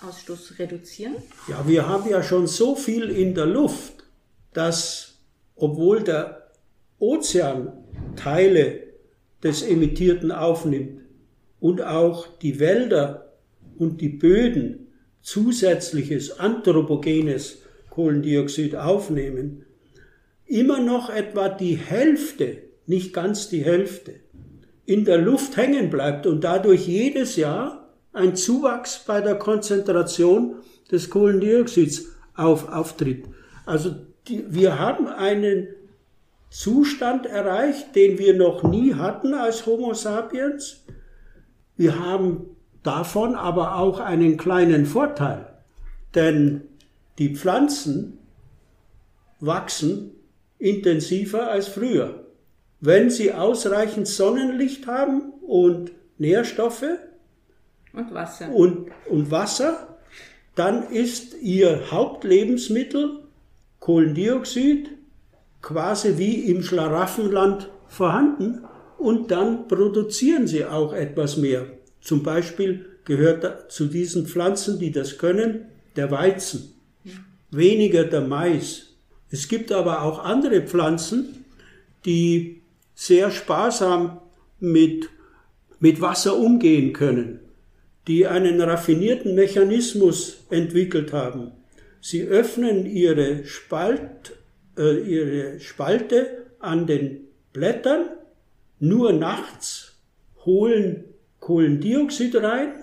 [0.00, 1.16] CO2-Ausstoß reduzieren.
[1.48, 4.04] Ja, wir haben ja schon so viel in der Luft,
[4.52, 5.18] dass
[5.54, 6.50] obwohl der
[6.98, 7.72] Ozean
[8.16, 8.82] Teile
[9.42, 11.02] des Emittierten aufnimmt
[11.60, 13.32] und auch die Wälder
[13.78, 14.88] und die Böden
[15.22, 19.64] zusätzliches anthropogenes Kohlendioxid aufnehmen,
[20.46, 24.14] immer noch etwa die Hälfte, nicht ganz die Hälfte,
[24.84, 27.85] in der Luft hängen bleibt und dadurch jedes Jahr
[28.16, 30.56] ein Zuwachs bei der Konzentration
[30.90, 33.26] des Kohlendioxids auf, auftritt.
[33.64, 33.94] Also
[34.28, 35.68] die, wir haben einen
[36.50, 40.84] Zustand erreicht, den wir noch nie hatten als Homo sapiens.
[41.76, 45.46] Wir haben davon aber auch einen kleinen Vorteil,
[46.14, 46.62] denn
[47.18, 48.18] die Pflanzen
[49.40, 50.12] wachsen
[50.58, 52.24] intensiver als früher.
[52.80, 56.84] Wenn sie ausreichend Sonnenlicht haben und Nährstoffe
[57.96, 58.52] Und Wasser.
[58.52, 59.96] und, und Wasser,
[60.54, 63.24] dann ist ihr Hauptlebensmittel
[63.80, 64.90] Kohlendioxid
[65.62, 68.64] quasi wie im Schlaraffenland vorhanden
[68.98, 71.66] und dann produzieren sie auch etwas mehr.
[72.00, 76.74] Zum Beispiel gehört zu diesen Pflanzen, die das können, der Weizen,
[77.50, 78.94] weniger der Mais.
[79.30, 81.44] Es gibt aber auch andere Pflanzen,
[82.04, 82.62] die
[82.94, 84.20] sehr sparsam
[84.60, 85.08] mit,
[85.80, 87.40] mit Wasser umgehen können,
[88.06, 91.52] die einen raffinierten Mechanismus entwickelt haben.
[92.00, 94.36] Sie öffnen ihre, Spalt,
[94.78, 98.06] äh, ihre Spalte an den Blättern
[98.78, 99.96] nur nachts,
[100.44, 101.04] holen
[101.40, 102.74] Kohlendioxid rein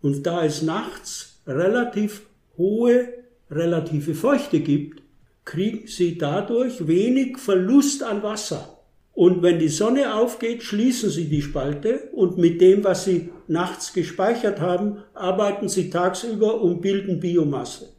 [0.00, 2.22] und da es nachts relativ
[2.56, 3.12] hohe
[3.50, 5.02] relative Feuchte gibt,
[5.44, 8.80] kriegen sie dadurch wenig Verlust an Wasser.
[9.14, 13.92] Und wenn die Sonne aufgeht, schließen sie die Spalte und mit dem, was sie nachts
[13.92, 17.90] gespeichert haben, arbeiten sie tagsüber und bilden Biomasse.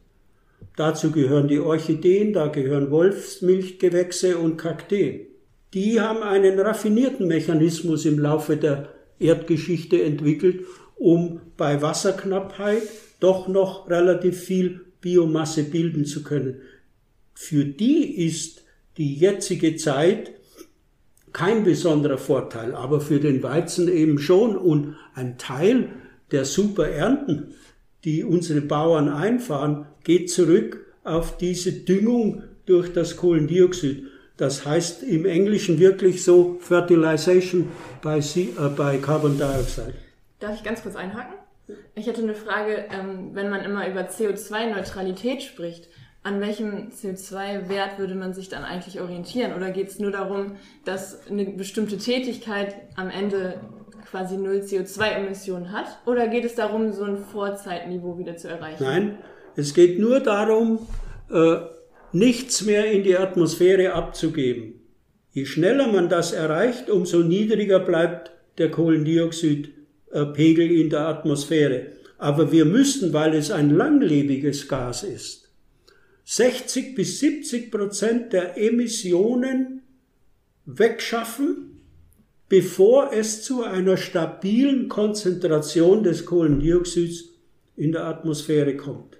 [0.76, 5.26] Dazu gehören die Orchideen, da gehören Wolfsmilchgewächse und Kakteen.
[5.74, 10.64] Die haben einen raffinierten Mechanismus im Laufe der Erdgeschichte entwickelt,
[10.96, 12.82] um bei Wasserknappheit
[13.20, 16.60] doch noch relativ viel Biomasse bilden zu können.
[17.34, 18.64] Für die ist
[18.96, 20.32] die jetzige Zeit
[21.32, 24.56] kein besonderer Vorteil, aber für den Weizen eben schon.
[24.56, 25.90] Und ein Teil
[26.30, 27.54] der super Ernten,
[28.04, 34.04] die unsere Bauern einfahren, geht zurück auf diese Düngung durch das Kohlendioxid.
[34.36, 37.68] Das heißt im Englischen wirklich so Fertilization
[38.02, 39.94] by, C, äh, by Carbon Dioxide.
[40.38, 41.34] Darf ich ganz kurz einhaken?
[41.94, 45.88] Ich hätte eine Frage, ähm, wenn man immer über CO2-Neutralität spricht,
[46.22, 49.54] an welchem CO2-Wert würde man sich dann eigentlich orientieren?
[49.54, 53.60] Oder geht es nur darum, dass eine bestimmte Tätigkeit am Ende
[54.10, 55.86] quasi null CO2-Emissionen hat?
[56.06, 58.82] Oder geht es darum, so ein Vorzeitniveau wieder zu erreichen?
[58.82, 59.18] Nein,
[59.56, 60.86] es geht nur darum,
[61.30, 61.56] äh,
[62.12, 64.74] nichts mehr in die Atmosphäre abzugeben.
[65.32, 71.92] Je schneller man das erreicht, umso niedriger bleibt der Kohlendioxidpegel in der Atmosphäre.
[72.16, 75.47] Aber wir müssen, weil es ein langlebiges Gas ist,
[76.30, 79.80] 60 bis 70 Prozent der Emissionen
[80.66, 81.80] wegschaffen,
[82.50, 87.30] bevor es zu einer stabilen Konzentration des Kohlendioxids
[87.78, 89.16] in der Atmosphäre kommt.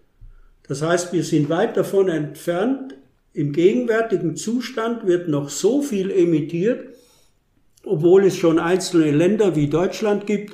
[0.67, 2.95] Das heißt, wir sind weit davon entfernt.
[3.33, 6.89] Im gegenwärtigen Zustand wird noch so viel emittiert,
[7.85, 10.53] obwohl es schon einzelne Länder wie Deutschland gibt,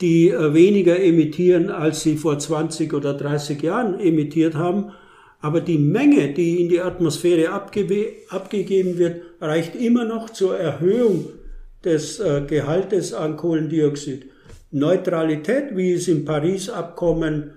[0.00, 4.90] die äh, weniger emittieren, als sie vor 20 oder 30 Jahren emittiert haben.
[5.44, 11.26] Aber die Menge, die in die Atmosphäre abgegeben wird, reicht immer noch zur Erhöhung
[11.84, 14.24] des äh, Gehaltes an Kohlendioxid.
[14.70, 17.50] Neutralität, wie es im Paris-Abkommen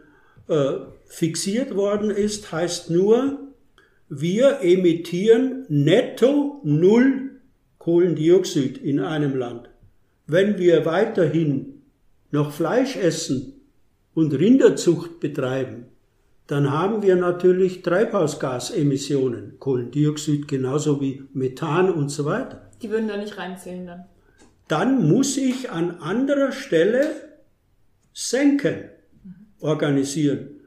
[0.50, 0.71] äh,
[1.06, 3.39] fixiert worden ist, heißt nur,
[4.10, 7.39] wir emittieren netto null
[7.78, 9.69] Kohlendioxid in einem Land.
[10.26, 11.84] Wenn wir weiterhin
[12.32, 13.62] noch Fleisch essen
[14.13, 15.86] und Rinderzucht betreiben,
[16.48, 22.70] dann haben wir natürlich Treibhausgasemissionen, Kohlendioxid genauso wie Methan und so weiter.
[22.82, 24.06] Die würden da nicht reinzählen dann.
[24.70, 27.10] Dann muss ich an anderer Stelle
[28.14, 28.90] senken,
[29.60, 30.62] organisieren.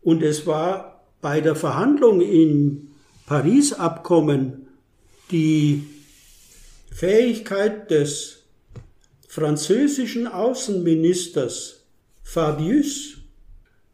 [0.00, 2.88] Und es war bei der Verhandlung im
[3.26, 4.66] Paris-Abkommen
[5.30, 5.84] die
[6.92, 8.44] Fähigkeit des
[9.28, 11.84] französischen Außenministers
[12.22, 13.18] Fabius,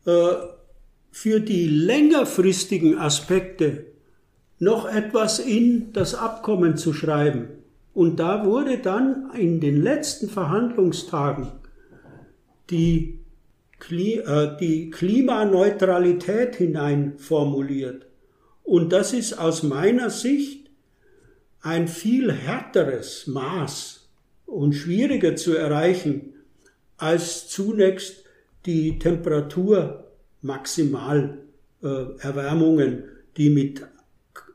[0.07, 0.35] äh,
[1.20, 3.87] für die längerfristigen Aspekte
[4.61, 7.48] noch etwas in das Abkommen zu schreiben.
[7.92, 11.48] Und da wurde dann in den letzten Verhandlungstagen
[12.70, 13.18] die,
[13.90, 18.07] äh, die Klimaneutralität hinein formuliert.
[18.62, 20.70] Und das ist aus meiner Sicht
[21.62, 24.09] ein viel härteres Maß
[24.46, 26.35] und schwieriger zu erreichen
[26.96, 28.22] als zunächst
[28.66, 30.04] die Temperatur
[30.42, 33.05] Maximalerwärmungen,
[33.37, 33.83] die mit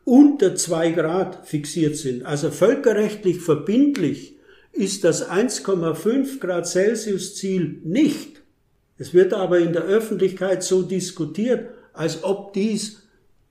[0.05, 2.25] unter zwei Grad fixiert sind.
[2.25, 4.37] Also völkerrechtlich verbindlich
[4.71, 8.41] ist das 1,5 Grad Celsius Ziel nicht.
[8.97, 13.03] Es wird aber in der Öffentlichkeit so diskutiert, als ob dies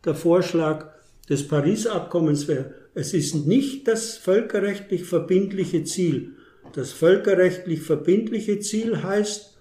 [0.05, 0.93] der Vorschlag
[1.29, 2.75] des Paris-Abkommens wäre.
[2.95, 6.35] Es ist nicht das völkerrechtlich verbindliche Ziel.
[6.75, 9.52] Das völkerrechtlich verbindliche Ziel heißt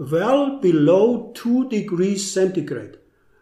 [0.00, 2.98] well below 2 degrees centigrade,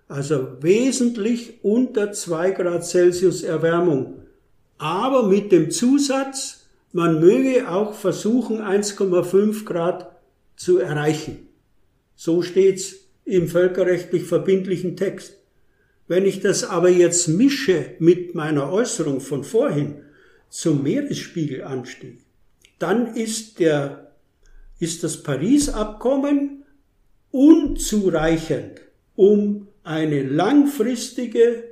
[0.09, 4.23] also wesentlich unter 2 Grad Celsius Erwärmung,
[4.77, 10.11] aber mit dem Zusatz, man möge auch versuchen, 1,5 Grad
[10.57, 11.49] zu erreichen.
[12.17, 15.35] So steht's im völkerrechtlich verbindlichen Text.
[16.09, 20.03] Wenn ich das aber jetzt mische mit meiner Äußerung von vorhin
[20.49, 22.19] zum Meeresspiegelanstieg,
[22.81, 24.08] dann ist der
[24.79, 26.65] ist das Paris-Abkommen
[27.31, 28.81] unzureichend,
[29.17, 31.65] um eine langfristige,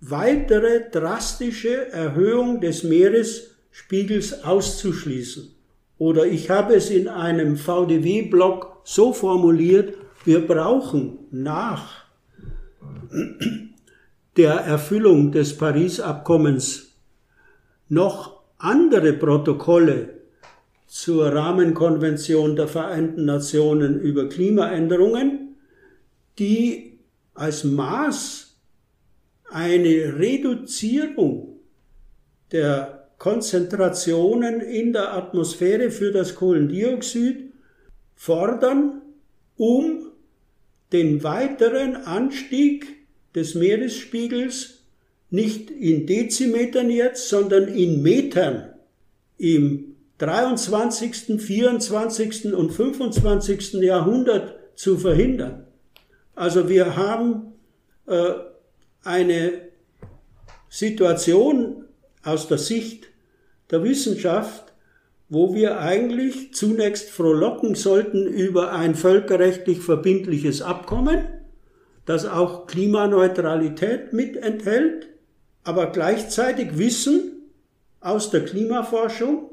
[0.00, 5.54] weitere drastische Erhöhung des Meeresspiegels auszuschließen.
[5.98, 12.04] Oder ich habe es in einem VDW-Blog so formuliert, wir brauchen nach
[14.36, 16.92] der Erfüllung des Paris-Abkommens
[17.88, 20.19] noch andere Protokolle
[20.90, 25.54] zur Rahmenkonvention der Vereinten Nationen über Klimaänderungen,
[26.36, 26.98] die
[27.32, 28.56] als Maß
[29.52, 31.60] eine Reduzierung
[32.50, 37.52] der Konzentrationen in der Atmosphäre für das Kohlendioxid
[38.16, 39.00] fordern,
[39.56, 40.10] um
[40.92, 44.82] den weiteren Anstieg des Meeresspiegels
[45.30, 48.74] nicht in Dezimetern jetzt, sondern in Metern
[49.38, 49.89] im
[50.20, 52.52] 23., 24.
[52.54, 53.74] und 25.
[53.80, 55.66] Jahrhundert zu verhindern.
[56.34, 57.54] Also wir haben
[58.06, 58.34] äh,
[59.02, 59.52] eine
[60.68, 61.86] Situation
[62.22, 63.06] aus der Sicht
[63.70, 64.74] der Wissenschaft,
[65.30, 71.28] wo wir eigentlich zunächst frohlocken sollten über ein völkerrechtlich verbindliches Abkommen,
[72.04, 75.08] das auch Klimaneutralität mit enthält,
[75.64, 77.50] aber gleichzeitig wissen
[78.00, 79.49] aus der Klimaforschung,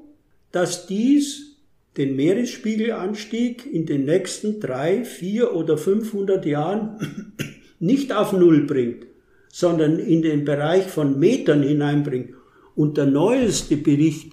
[0.58, 1.56] dass dies
[1.98, 6.98] den Meeresspiegelanstieg in den nächsten drei, vier oder 500 Jahren
[7.80, 9.06] nicht auf Null bringt,
[9.50, 12.34] sondern in den Bereich von Metern hineinbringt.
[12.74, 14.32] Und der neueste Bericht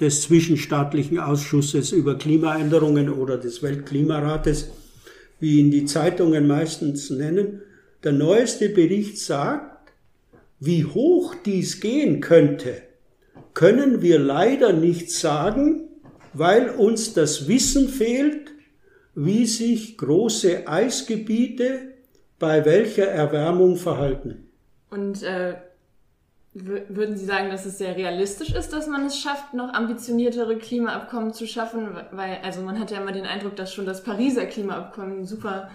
[0.00, 4.70] des Zwischenstaatlichen Ausschusses über Klimaänderungen oder des Weltklimarates,
[5.38, 7.60] wie ihn die Zeitungen meistens nennen,
[8.04, 9.92] der neueste Bericht sagt,
[10.60, 12.87] wie hoch dies gehen könnte,
[13.58, 15.88] können wir leider nicht sagen,
[16.32, 18.52] weil uns das Wissen fehlt,
[19.16, 21.94] wie sich große Eisgebiete
[22.38, 24.48] bei welcher Erwärmung verhalten.
[24.90, 25.56] Und äh,
[26.54, 31.34] würden Sie sagen, dass es sehr realistisch ist, dass man es schafft, noch ambitioniertere Klimaabkommen
[31.34, 31.96] zu schaffen?
[32.12, 35.68] Weil, also man hat ja immer den Eindruck, dass schon das Pariser Klimaabkommen super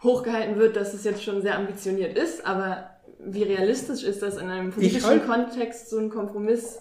[0.00, 4.48] hochgehalten wird, dass es jetzt schon sehr ambitioniert ist, aber wie realistisch ist das in
[4.48, 6.78] einem politischen halt Kontext, so ein Kompromiss?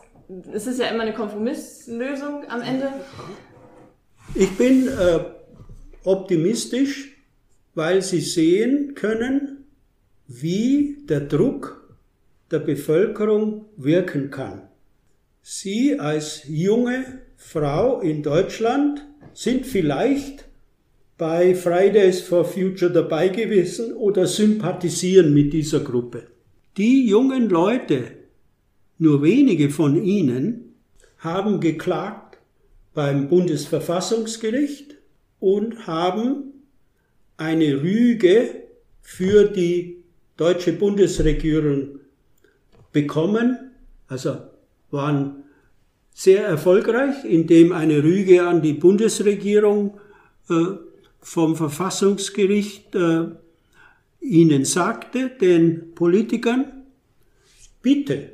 [0.53, 2.91] Es ist ja immer eine Kompromisslösung am Ende.
[4.33, 5.19] Ich bin äh,
[6.03, 7.15] optimistisch,
[7.75, 9.65] weil Sie sehen können,
[10.27, 11.95] wie der Druck
[12.49, 14.63] der Bevölkerung wirken kann.
[15.41, 20.45] Sie als junge Frau in Deutschland sind vielleicht
[21.17, 26.27] bei Fridays for Future dabei gewesen oder sympathisieren mit dieser Gruppe.
[26.77, 28.14] Die jungen Leute,
[28.97, 30.75] nur wenige von ihnen,
[31.17, 32.37] haben geklagt
[32.93, 34.95] beim Bundesverfassungsgericht
[35.39, 36.53] und haben
[37.37, 38.63] eine Rüge
[39.01, 40.03] für die
[40.37, 41.99] deutsche Bundesregierung
[42.91, 43.71] bekommen,
[44.07, 44.37] also
[44.91, 45.43] waren
[46.13, 49.99] sehr erfolgreich, indem eine Rüge an die Bundesregierung
[50.49, 50.53] äh,
[51.19, 53.25] vom Verfassungsgericht äh,
[54.21, 56.83] ihnen sagte, den Politikern,
[57.81, 58.29] bitte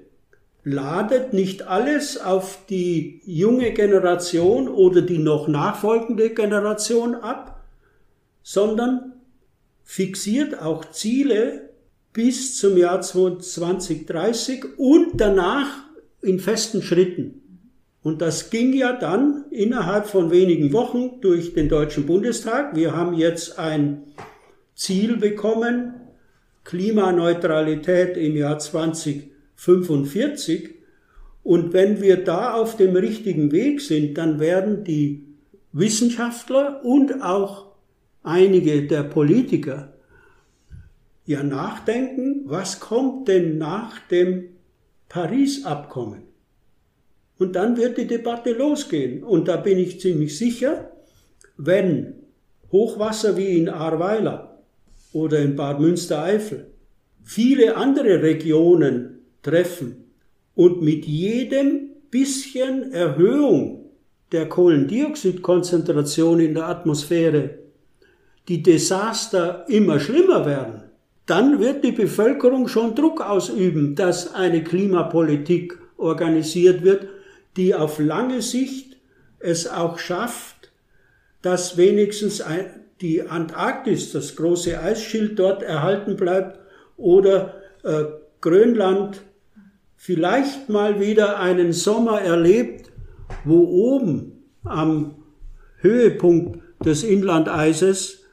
[0.64, 7.64] ladet nicht alles auf die junge Generation oder die noch nachfolgende Generation ab,
[8.44, 9.14] sondern
[9.84, 11.70] fixiert auch Ziele,
[12.14, 15.86] bis zum Jahr 2030 und danach
[16.22, 17.42] in festen Schritten.
[18.04, 22.76] Und das ging ja dann innerhalb von wenigen Wochen durch den Deutschen Bundestag.
[22.76, 24.04] Wir haben jetzt ein
[24.76, 25.94] Ziel bekommen,
[26.64, 28.60] Klimaneutralität im Jahr
[29.62, 30.76] 2045.
[31.44, 35.26] Und wenn wir da auf dem richtigen Weg sind, dann werden die
[35.72, 37.72] Wissenschaftler und auch
[38.24, 39.94] einige der Politiker
[41.26, 44.50] ja nachdenken, was kommt denn nach dem
[45.10, 46.24] Paris-Abkommen?
[47.38, 49.24] Und dann wird die Debatte losgehen.
[49.24, 50.92] Und da bin ich ziemlich sicher,
[51.58, 52.14] wenn
[52.72, 54.62] Hochwasser wie in Ahrweiler
[55.12, 56.68] oder in Bad Münstereifel
[57.24, 60.12] viele andere Regionen treffen
[60.56, 63.86] und mit jedem bisschen Erhöhung
[64.32, 67.62] der Kohlendioxidkonzentration in der Atmosphäre
[68.48, 70.84] die Desaster immer schlimmer werden,
[71.26, 77.08] dann wird die Bevölkerung schon Druck ausüben, dass eine Klimapolitik organisiert wird,
[77.56, 78.98] die auf lange Sicht
[79.40, 80.72] es auch schafft,
[81.42, 82.44] dass wenigstens
[83.02, 86.60] die Antarktis, das große Eisschild dort erhalten bleibt
[86.98, 88.04] oder äh,
[88.42, 89.22] Grönland
[90.04, 92.92] vielleicht mal wieder einen Sommer erlebt,
[93.46, 95.14] wo oben am
[95.78, 98.24] Höhepunkt des Inlandeises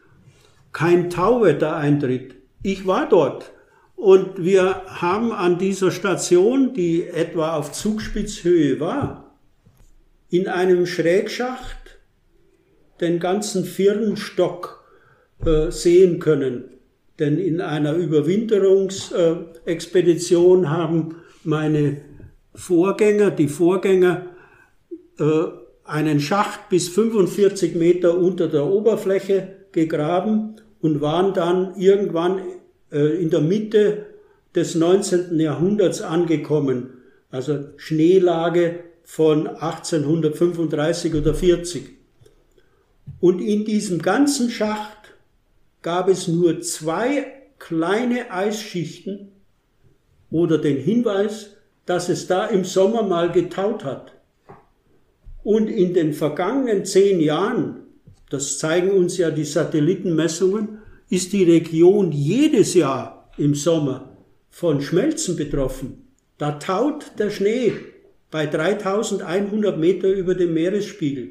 [0.72, 2.36] kein Tauwetter eintritt.
[2.62, 3.52] Ich war dort
[3.96, 9.36] und wir haben an dieser Station, die etwa auf Zugspitzhöhe war,
[10.30, 11.98] in einem Schrägschacht
[13.02, 14.88] den ganzen Firnstock
[15.44, 16.64] äh, sehen können.
[17.18, 21.98] Denn in einer Überwinterungsexpedition äh, haben meine
[22.54, 24.26] Vorgänger, die Vorgänger,
[25.18, 25.24] äh,
[25.84, 32.40] einen Schacht bis 45 Meter unter der Oberfläche gegraben und waren dann irgendwann
[32.92, 34.06] äh, in der Mitte
[34.54, 35.38] des 19.
[35.40, 36.90] Jahrhunderts angekommen.
[37.30, 41.96] Also Schneelage von 1835 oder 40.
[43.20, 45.14] Und in diesem ganzen Schacht
[45.82, 47.26] gab es nur zwei
[47.58, 49.32] kleine Eisschichten
[50.30, 51.56] oder den Hinweis,
[51.86, 54.12] dass es da im Sommer mal getaut hat.
[55.42, 57.80] Und in den vergangenen zehn Jahren,
[58.28, 64.16] das zeigen uns ja die Satellitenmessungen, ist die Region jedes Jahr im Sommer
[64.50, 66.08] von Schmelzen betroffen.
[66.36, 67.72] Da taut der Schnee
[68.30, 71.30] bei 3100 Meter über dem Meeresspiegel,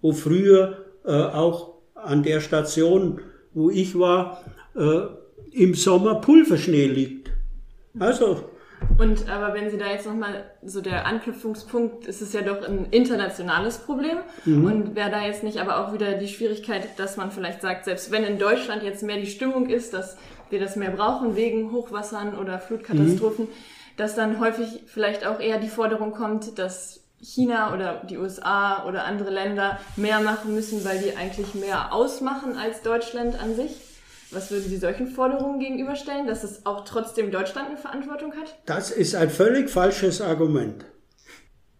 [0.00, 3.20] wo früher äh, auch an der Station,
[3.54, 5.02] wo ich war, äh,
[5.52, 7.21] im Sommer Pulverschnee liegt.
[7.98, 8.50] Also
[8.98, 12.86] und aber wenn Sie da jetzt nochmal so der Anknüpfungspunkt, ist es ja doch ein
[12.90, 14.18] internationales Problem.
[14.44, 14.64] Mhm.
[14.64, 18.10] Und wäre da jetzt nicht aber auch wieder die Schwierigkeit, dass man vielleicht sagt, selbst
[18.10, 20.16] wenn in Deutschland jetzt mehr die Stimmung ist, dass
[20.50, 23.50] wir das mehr brauchen wegen Hochwassern oder Flutkatastrophen, mhm.
[23.96, 29.04] dass dann häufig vielleicht auch eher die Forderung kommt, dass China oder die USA oder
[29.04, 33.91] andere Länder mehr machen müssen, weil die eigentlich mehr ausmachen als Deutschland an sich?
[34.32, 38.56] Was würden Sie solchen Forderungen gegenüberstellen, dass es auch trotzdem Deutschland eine Verantwortung hat?
[38.64, 40.86] Das ist ein völlig falsches Argument.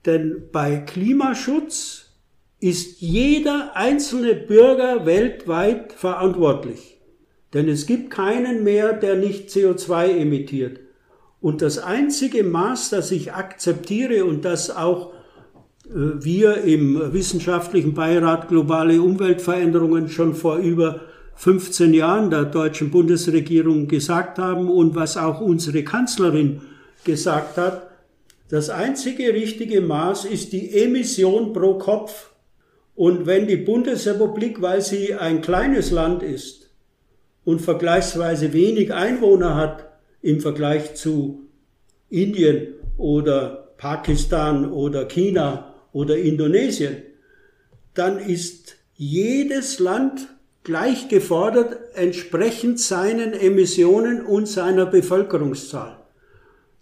[0.04, 2.10] Denn bei Klimaschutz
[2.60, 7.00] ist jeder einzelne Bürger weltweit verantwortlich.
[7.54, 10.80] Denn es gibt keinen mehr, der nicht CO2 emittiert.
[11.40, 15.12] Und das einzige Maß, das ich akzeptiere und das auch
[15.86, 21.00] äh, wir im wissenschaftlichen Beirat globale Umweltveränderungen schon vor über
[21.36, 26.62] 15 Jahren der deutschen Bundesregierung gesagt haben und was auch unsere Kanzlerin
[27.04, 27.88] gesagt hat,
[28.48, 32.32] das einzige richtige Maß ist die Emission pro Kopf.
[32.94, 36.70] Und wenn die Bundesrepublik, weil sie ein kleines Land ist
[37.44, 39.88] und vergleichsweise wenig Einwohner hat
[40.20, 41.48] im Vergleich zu
[42.10, 46.98] Indien oder Pakistan oder China oder Indonesien,
[47.94, 50.28] dann ist jedes Land
[50.64, 55.98] gleich gefordert entsprechend seinen Emissionen und seiner Bevölkerungszahl.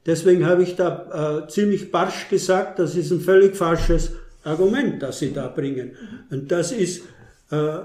[0.07, 4.13] Deswegen habe ich da äh, ziemlich barsch gesagt, das ist ein völlig falsches
[4.45, 5.97] Argument, das Sie da bringen.
[6.31, 7.03] Und das ist,
[7.51, 7.81] äh,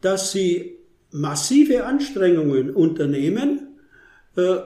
[0.00, 0.78] dass sie
[1.12, 3.76] massive Anstrengungen unternehmen,
[4.36, 4.56] äh,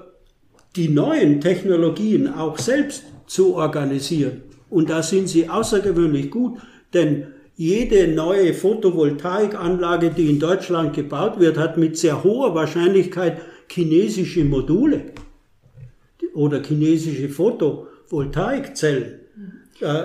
[0.76, 4.42] die neuen Technologien auch selbst zu organisieren.
[4.70, 6.58] Und da sind sie außergewöhnlich gut,
[6.94, 14.44] denn jede neue Photovoltaikanlage, die in Deutschland gebaut wird, hat mit sehr hoher Wahrscheinlichkeit chinesische
[14.44, 15.06] Module
[16.32, 19.18] oder chinesische Photovoltaikzellen.
[19.80, 20.04] Äh,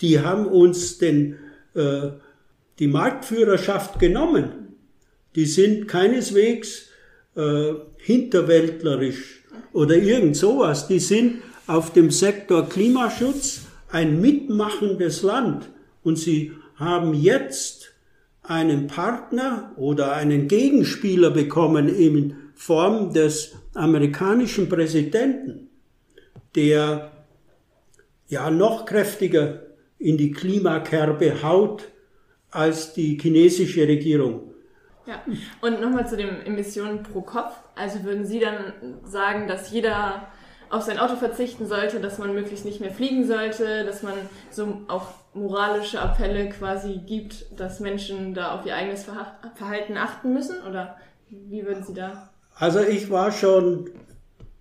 [0.00, 1.36] die haben uns den,
[1.74, 2.12] äh,
[2.78, 4.76] die Marktführerschaft genommen.
[5.34, 6.88] Die sind keineswegs
[7.34, 10.88] äh, hinterwäldlerisch oder irgend sowas.
[10.88, 15.68] Die sind auf dem Sektor Klimaschutz ein mitmachendes Land
[16.02, 17.92] und sie haben jetzt
[18.42, 25.68] einen Partner oder einen Gegenspieler bekommen in Form des amerikanischen Präsidenten,
[26.54, 27.12] der
[28.28, 29.62] ja noch kräftiger
[29.98, 31.88] in die Klimakerbe haut
[32.50, 34.54] als die chinesische Regierung.
[35.06, 35.22] Ja,
[35.62, 37.54] und nochmal zu den Emissionen pro Kopf.
[37.74, 38.72] Also würden Sie dann
[39.04, 40.28] sagen, dass jeder
[40.70, 44.14] auf sein Auto verzichten sollte, dass man möglichst nicht mehr fliegen sollte, dass man
[44.50, 49.04] so auch moralische Appelle quasi gibt, dass Menschen da auf ihr eigenes
[49.54, 50.56] Verhalten achten müssen?
[50.68, 50.96] Oder
[51.30, 52.30] wie würden Sie da?
[52.54, 53.90] Also ich war schon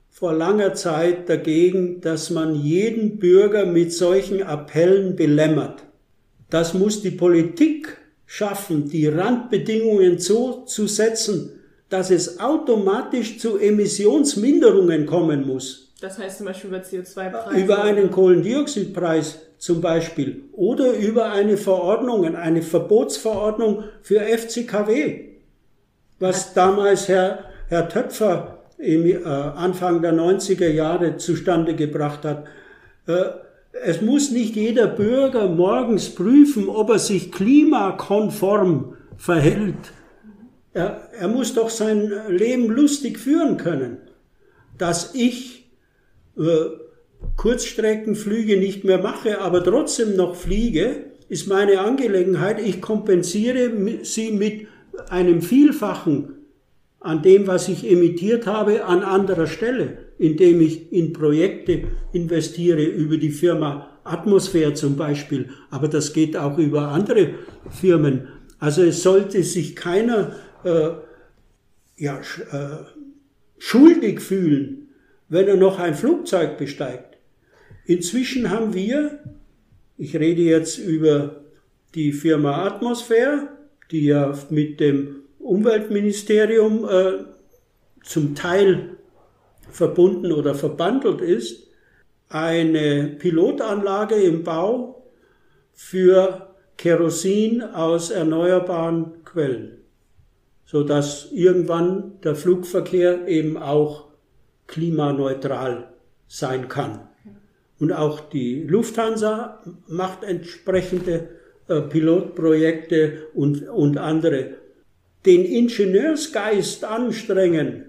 [0.10, 5.84] vor langer Zeit dagegen, dass man jeden Bürger mit solchen Appellen belämmert.
[6.50, 11.52] Das muss die Politik schaffen, die Randbedingungen so zu setzen,
[11.90, 15.94] dass es automatisch zu Emissionsminderungen kommen muss.
[16.02, 17.60] Das heißt zum Beispiel über CO2-Preise?
[17.60, 25.30] Über einen Kohlendioxidpreis zum Beispiel oder über eine Verordnung, eine Verbotsverordnung für FCKW,
[26.20, 32.46] was damals Herr, Herr Töpfer im äh, Anfang der 90er Jahre zustande gebracht hat.
[33.08, 33.47] Äh,
[33.84, 39.94] es muss nicht jeder Bürger morgens prüfen, ob er sich klimakonform verhält.
[40.74, 43.98] Er, er muss doch sein Leben lustig führen können.
[44.78, 45.72] Dass ich
[46.38, 46.44] äh,
[47.36, 52.60] Kurzstreckenflüge nicht mehr mache, aber trotzdem noch fliege, ist meine Angelegenheit.
[52.62, 53.72] Ich kompensiere
[54.04, 54.68] sie mit
[55.10, 56.36] einem Vielfachen
[57.00, 63.18] an dem, was ich emittiert habe, an anderer Stelle, indem ich in Projekte investiere über
[63.18, 65.50] die Firma Atmosphäre zum Beispiel.
[65.70, 67.36] Aber das geht auch über andere
[67.70, 68.28] Firmen.
[68.60, 70.90] Also es sollte sich keiner äh,
[71.98, 72.84] ja, äh,
[73.58, 74.90] schuldig fühlen,
[75.30, 77.18] wenn er noch ein Flugzeug besteigt.
[77.86, 79.20] Inzwischen haben wir,
[79.98, 81.44] ich rede jetzt über
[81.96, 83.50] die Firma Atmosphäre,
[83.92, 87.24] die ja mit dem Umweltministerium äh,
[88.04, 88.97] zum Teil
[89.70, 91.68] verbunden oder verbandelt ist,
[92.30, 95.06] eine Pilotanlage im Bau
[95.74, 99.78] für Kerosin aus erneuerbaren Quellen,
[100.66, 104.08] so dass irgendwann der Flugverkehr eben auch
[104.68, 105.94] klimaneutral
[106.28, 107.08] sein kann.
[107.80, 111.30] Und auch die Lufthansa macht entsprechende
[111.68, 114.56] äh, Pilotprojekte und, und andere.
[115.26, 117.86] Den Ingenieursgeist anstrengen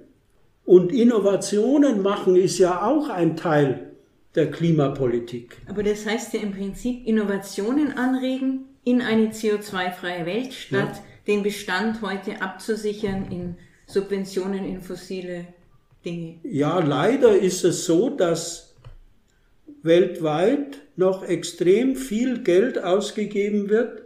[0.68, 3.94] und Innovationen machen ist ja auch ein Teil
[4.34, 5.56] der Klimapolitik.
[5.66, 11.02] Aber das heißt ja im Prinzip Innovationen anregen in eine CO2-freie Welt, statt ja.
[11.26, 13.56] den Bestand heute abzusichern in
[13.86, 15.46] Subventionen in fossile
[16.04, 16.34] Dinge.
[16.42, 18.76] Ja, leider ist es so, dass
[19.82, 24.02] weltweit noch extrem viel Geld ausgegeben wird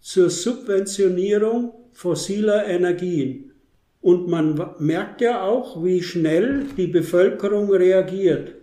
[0.00, 3.49] zur Subventionierung fossiler Energien.
[4.00, 8.54] Und man merkt ja auch, wie schnell die Bevölkerung reagiert.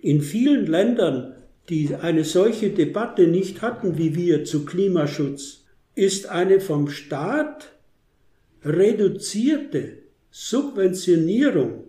[0.00, 1.34] In vielen Ländern,
[1.68, 5.64] die eine solche Debatte nicht hatten wie wir zu Klimaschutz,
[5.94, 7.72] ist eine vom Staat
[8.64, 9.98] reduzierte
[10.30, 11.84] Subventionierung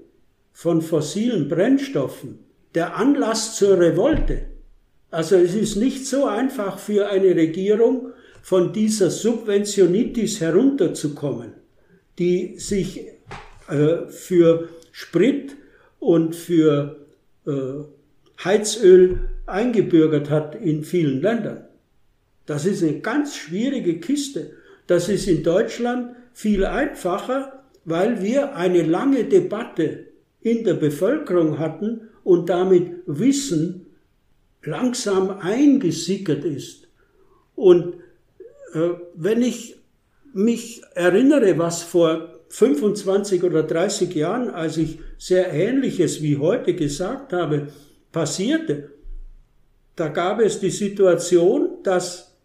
[0.52, 2.40] von fossilen Brennstoffen
[2.76, 4.48] der Anlass zur Revolte.
[5.10, 11.54] Also es ist nicht so einfach für eine Regierung, von dieser Subventionitis herunterzukommen,
[12.20, 13.08] die sich
[13.70, 15.56] äh, für Sprit
[16.00, 17.06] und für
[17.46, 17.52] äh,
[18.44, 21.66] Heizöl eingebürgert hat in vielen Ländern.
[22.46, 24.52] Das ist eine ganz schwierige Kiste.
[24.88, 30.08] Das ist in Deutschland viel einfacher, weil wir eine lange Debatte
[30.42, 33.86] in der Bevölkerung hatten und damit Wissen
[34.64, 36.88] langsam eingesickert ist.
[37.56, 37.96] Und
[38.74, 39.78] äh, wenn ich
[40.34, 47.34] mich erinnere, was vor 25 oder 30 Jahren, als ich sehr Ähnliches wie heute gesagt
[47.34, 47.68] habe,
[48.12, 48.92] passierte,
[49.96, 52.36] da gab es die Situation, dass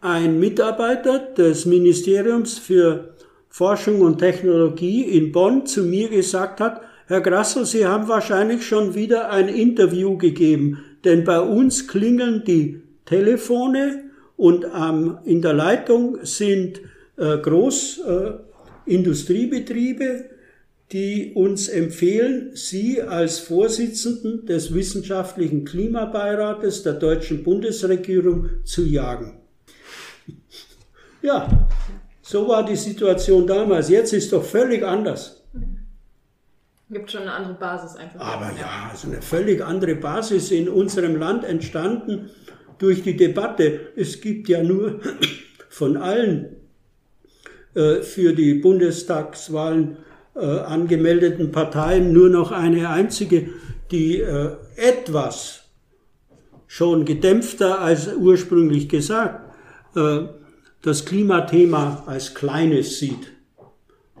[0.00, 3.14] ein Mitarbeiter des Ministeriums für
[3.48, 8.94] Forschung und Technologie in Bonn zu mir gesagt hat, Herr Grassel, Sie haben wahrscheinlich schon
[8.94, 14.03] wieder ein Interview gegeben, denn bei uns klingeln die Telefone
[14.36, 16.80] und ähm, in der Leitung sind
[17.16, 20.24] äh, Großindustriebetriebe, äh,
[20.92, 29.38] die uns empfehlen, Sie als Vorsitzenden des Wissenschaftlichen Klimabeirates der deutschen Bundesregierung zu jagen.
[31.22, 31.66] Ja,
[32.22, 33.88] so war die Situation damals.
[33.88, 35.42] Jetzt ist doch völlig anders.
[36.90, 38.20] Gibt schon eine andere Basis einfach.
[38.20, 42.28] Aber ja, also eine völlig andere Basis in unserem Land entstanden
[42.78, 43.92] durch die Debatte.
[43.96, 45.00] Es gibt ja nur
[45.68, 46.56] von allen
[47.74, 49.98] äh, für die Bundestagswahlen
[50.34, 53.48] äh, angemeldeten Parteien nur noch eine einzige,
[53.90, 55.64] die äh, etwas
[56.66, 59.54] schon gedämpfter als ursprünglich gesagt
[59.96, 60.22] äh,
[60.82, 63.32] das Klimathema als kleines sieht.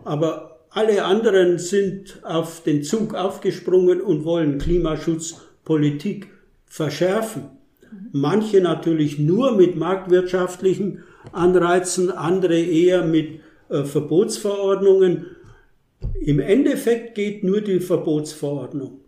[0.04, 6.28] Aber alle anderen sind auf den Zug aufgesprungen und wollen Klimaschutzpolitik
[6.66, 7.50] verschärfen.
[8.12, 15.26] Manche natürlich nur mit marktwirtschaftlichen Anreizen, andere eher mit äh, Verbotsverordnungen.
[16.20, 19.00] Im Endeffekt geht nur die Verbotsverordnung.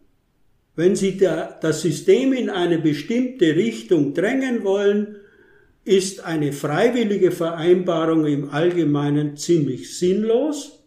[0.74, 5.16] Wenn Sie das System in eine bestimmte Richtung drängen wollen,
[5.84, 10.84] ist eine freiwillige Vereinbarung im Allgemeinen ziemlich sinnlos.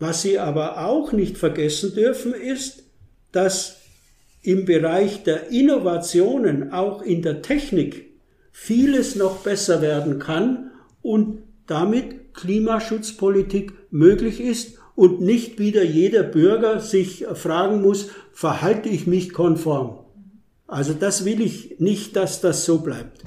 [0.00, 2.84] Was Sie aber auch nicht vergessen dürfen, ist,
[3.30, 3.83] dass
[4.44, 8.12] im Bereich der Innovationen, auch in der Technik,
[8.52, 10.70] vieles noch besser werden kann
[11.02, 19.06] und damit Klimaschutzpolitik möglich ist und nicht wieder jeder Bürger sich fragen muss, verhalte ich
[19.06, 19.98] mich konform.
[20.66, 23.22] Also das will ich nicht, dass das so bleibt.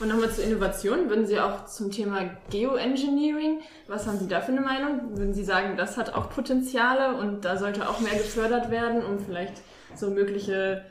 [0.00, 4.52] Und nochmal zur Innovation, würden Sie auch zum Thema Geoengineering, was haben Sie da für
[4.52, 5.16] eine Meinung?
[5.16, 9.18] Würden Sie sagen, das hat auch Potenziale und da sollte auch mehr gefördert werden, um
[9.18, 9.54] vielleicht
[9.98, 10.84] so mögliche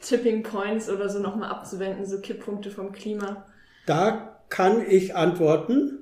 [0.00, 3.46] Tipping Points oder so nochmal abzuwenden, so Kipppunkte vom Klima?
[3.86, 5.98] Da kann ich antworten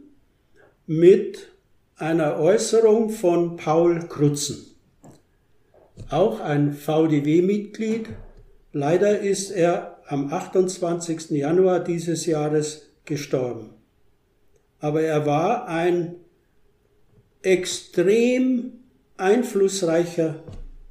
[0.87, 1.49] mit
[1.97, 4.67] einer Äußerung von Paul Krutzen,
[6.11, 8.09] auch ein VDW-Mitglied.
[8.73, 11.31] Leider ist er am 28.
[11.31, 13.71] Januar dieses Jahres gestorben.
[14.81, 16.17] Aber er war ein
[17.43, 18.73] extrem
[19.17, 20.43] einflussreicher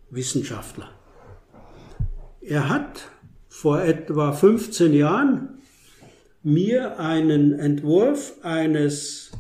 [0.10, 0.90] Wissenschaftler.
[2.42, 3.10] Er hat
[3.50, 5.62] vor etwa 15 Jahren
[6.42, 9.32] mir einen Entwurf eines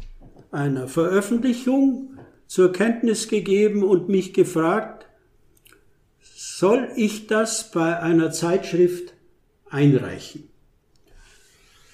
[0.52, 5.08] einer Veröffentlichung zur Kenntnis gegeben und mich gefragt,
[6.22, 9.16] soll ich das bei einer Zeitschrift
[9.70, 10.47] einreichen?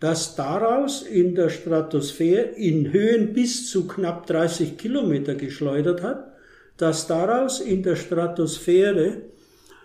[0.00, 6.32] dass daraus in der Stratosphäre in Höhen bis zu knapp 30 Kilometer geschleudert hat,
[6.76, 9.22] dass daraus in der Stratosphäre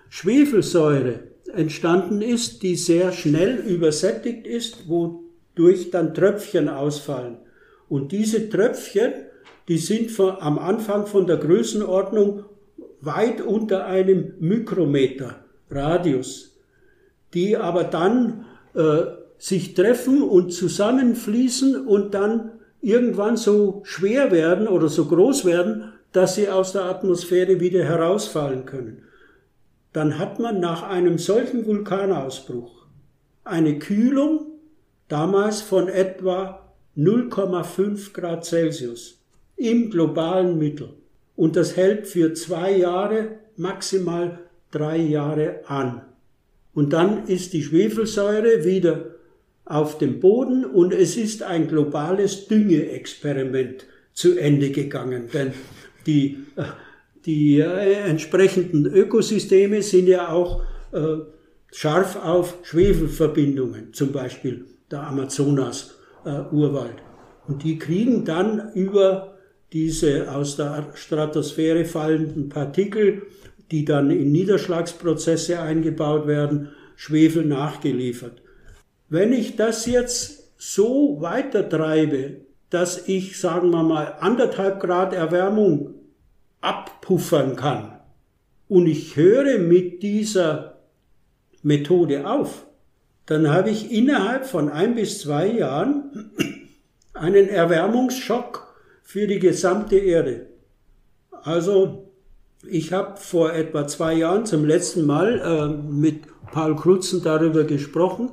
[0.09, 1.21] Schwefelsäure
[1.51, 7.37] entstanden ist, die sehr schnell übersättigt ist, wodurch dann Tröpfchen ausfallen.
[7.93, 9.13] Und diese Tröpfchen,
[9.67, 12.43] die sind von, am Anfang von der Größenordnung
[13.01, 16.57] weit unter einem Mikrometer Radius,
[17.35, 19.03] die aber dann äh,
[19.37, 26.33] sich treffen und zusammenfließen und dann irgendwann so schwer werden oder so groß werden, dass
[26.33, 29.03] sie aus der Atmosphäre wieder herausfallen können.
[29.91, 32.87] dann hat man nach einem solchen Vulkanausbruch
[33.43, 34.47] eine Kühlung
[35.09, 36.62] damals von etwa
[36.97, 39.19] 0,5 Grad Celsius
[39.55, 40.89] im globalen Mittel.
[41.35, 44.39] Und das hält für zwei Jahre, maximal
[44.71, 46.01] drei Jahre an.
[46.73, 49.13] Und dann ist die Schwefelsäure wieder
[49.65, 55.29] auf dem Boden und es ist ein globales Düngeexperiment zu Ende gegangen.
[55.33, 55.53] Denn
[56.05, 56.39] die,
[57.25, 61.17] die äh, entsprechenden Ökosysteme sind ja auch äh,
[61.71, 65.92] scharf auf Schwefelverbindungen, zum Beispiel der Amazonas-Urwald.
[66.25, 66.43] Äh,
[67.47, 69.37] und die kriegen dann über
[69.73, 73.23] diese aus der Stratosphäre fallenden Partikel,
[73.71, 78.41] die dann in Niederschlagsprozesse eingebaut werden, Schwefel nachgeliefert.
[79.09, 82.37] Wenn ich das jetzt so weitertreibe,
[82.69, 85.95] dass ich, sagen wir mal, anderthalb Grad Erwärmung
[86.61, 87.99] abpuffern kann
[88.69, 90.79] und ich höre mit dieser
[91.61, 92.65] Methode auf,
[93.25, 96.31] dann habe ich innerhalb von ein bis zwei Jahren
[97.13, 100.47] einen Erwärmungsschock für die gesamte Erde.
[101.43, 102.11] Also
[102.67, 108.31] ich habe vor etwa zwei Jahren zum letzten Mal äh, mit Paul Krutzen darüber gesprochen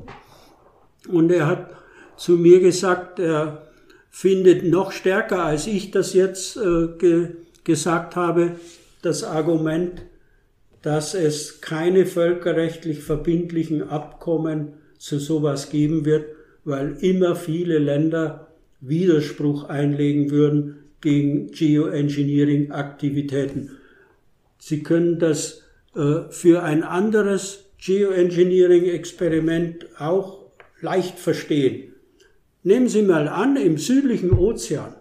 [1.08, 1.70] und er hat
[2.16, 3.66] zu mir gesagt, er
[4.10, 8.56] findet noch stärker, als ich das jetzt äh, ge gesagt habe,
[9.02, 10.02] das Argument,
[10.82, 16.26] dass es keine völkerrechtlich verbindlichen Abkommen zu sowas geben wird,
[16.64, 18.48] weil immer viele Länder
[18.80, 23.78] Widerspruch einlegen würden gegen Geoengineering-Aktivitäten.
[24.58, 25.62] Sie können das
[25.94, 30.50] äh, für ein anderes Geoengineering-Experiment auch
[30.82, 31.94] leicht verstehen.
[32.62, 34.96] Nehmen Sie mal an, im südlichen Ozean,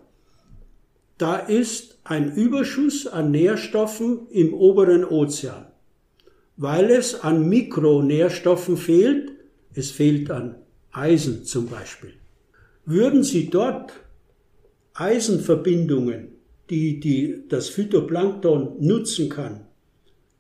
[1.18, 5.66] da ist ein Überschuss an Nährstoffen im oberen Ozean,
[6.56, 9.34] weil es an Mikronährstoffen fehlt,
[9.80, 10.56] es fehlt an
[10.92, 12.14] Eisen zum Beispiel.
[12.86, 13.94] Würden Sie dort
[14.94, 16.30] Eisenverbindungen,
[16.70, 19.62] die, die das Phytoplankton nutzen kann,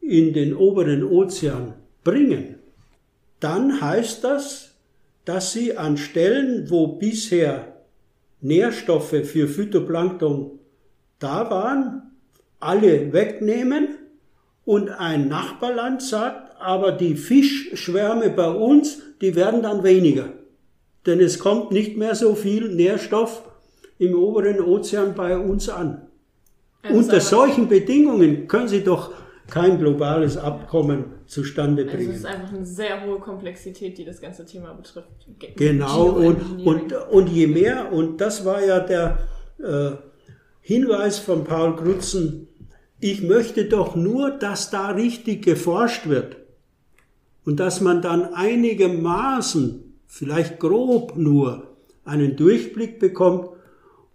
[0.01, 1.73] in den oberen Ozean
[2.03, 2.55] bringen,
[3.39, 4.75] dann heißt das,
[5.25, 7.77] dass Sie an Stellen, wo bisher
[8.41, 10.59] Nährstoffe für Phytoplankton
[11.19, 12.11] da waren,
[12.59, 13.89] alle wegnehmen
[14.65, 20.33] und ein Nachbarland sagt, aber die Fischschwärme bei uns, die werden dann weniger.
[21.05, 23.43] Denn es kommt nicht mehr so viel Nährstoff
[23.97, 26.07] im oberen Ozean bei uns an.
[26.83, 29.13] Ja, Unter solchen Bedingungen können Sie doch
[29.47, 31.97] kein globales Abkommen zustande bringen.
[31.97, 35.09] Also es ist einfach eine sehr hohe Komplexität, die das ganze Thema betrifft.
[35.55, 39.19] Genau, und, und, und je mehr, und das war ja der
[39.59, 39.91] äh,
[40.61, 42.47] Hinweis von Paul Krutzen,
[42.99, 46.38] ich möchte doch nur, dass da richtig geforscht wird
[47.49, 51.75] und dass man dann einigermaßen, vielleicht grob nur,
[52.05, 53.49] einen Durchblick bekommt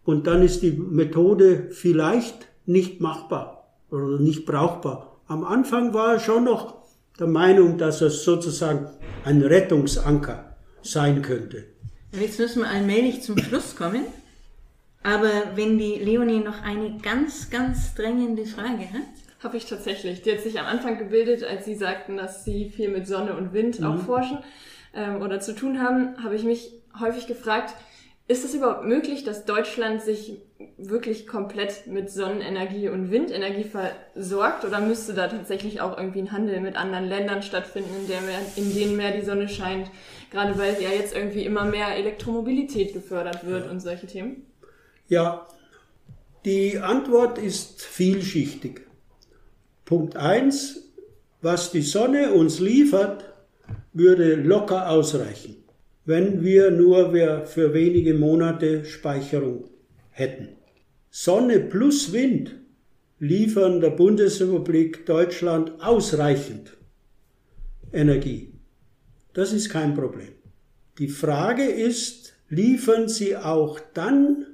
[0.04, 5.18] und dann ist die Methode vielleicht nicht machbar oder nicht brauchbar.
[5.26, 6.76] Am Anfang war er schon noch
[7.18, 8.86] der Meinung, dass es sozusagen
[9.24, 11.64] ein Rettungsanker sein könnte.
[12.12, 14.04] Jetzt müssen wir allmählich zum Schluss kommen.
[15.02, 19.23] Aber wenn die Leonie noch eine ganz, ganz drängende Frage hat.
[19.44, 20.22] Habe ich tatsächlich.
[20.22, 23.52] Die hat sich am Anfang gebildet, als Sie sagten, dass Sie viel mit Sonne und
[23.52, 23.86] Wind mhm.
[23.86, 24.38] auch forschen
[24.94, 27.74] ähm, oder zu tun haben, habe ich mich häufig gefragt,
[28.26, 30.38] ist es überhaupt möglich, dass Deutschland sich
[30.78, 36.62] wirklich komplett mit Sonnenenergie und Windenergie versorgt oder müsste da tatsächlich auch irgendwie ein Handel
[36.62, 39.90] mit anderen Ländern stattfinden, in, der mehr, in denen mehr die Sonne scheint,
[40.30, 44.46] gerade weil ja jetzt irgendwie immer mehr Elektromobilität gefördert wird und solche Themen?
[45.06, 45.46] Ja,
[46.46, 48.83] die Antwort ist vielschichtig.
[49.84, 50.92] Punkt eins:
[51.40, 53.24] was die Sonne uns liefert,
[53.92, 55.56] würde locker ausreichen,
[56.04, 57.12] wenn wir nur
[57.46, 59.70] für wenige Monate Speicherung
[60.10, 60.48] hätten.
[61.10, 62.56] Sonne plus Wind
[63.18, 66.76] liefern der Bundesrepublik Deutschland ausreichend
[67.92, 68.52] Energie.
[69.32, 70.32] Das ist kein Problem.
[70.98, 74.46] Die Frage ist, liefern sie auch dann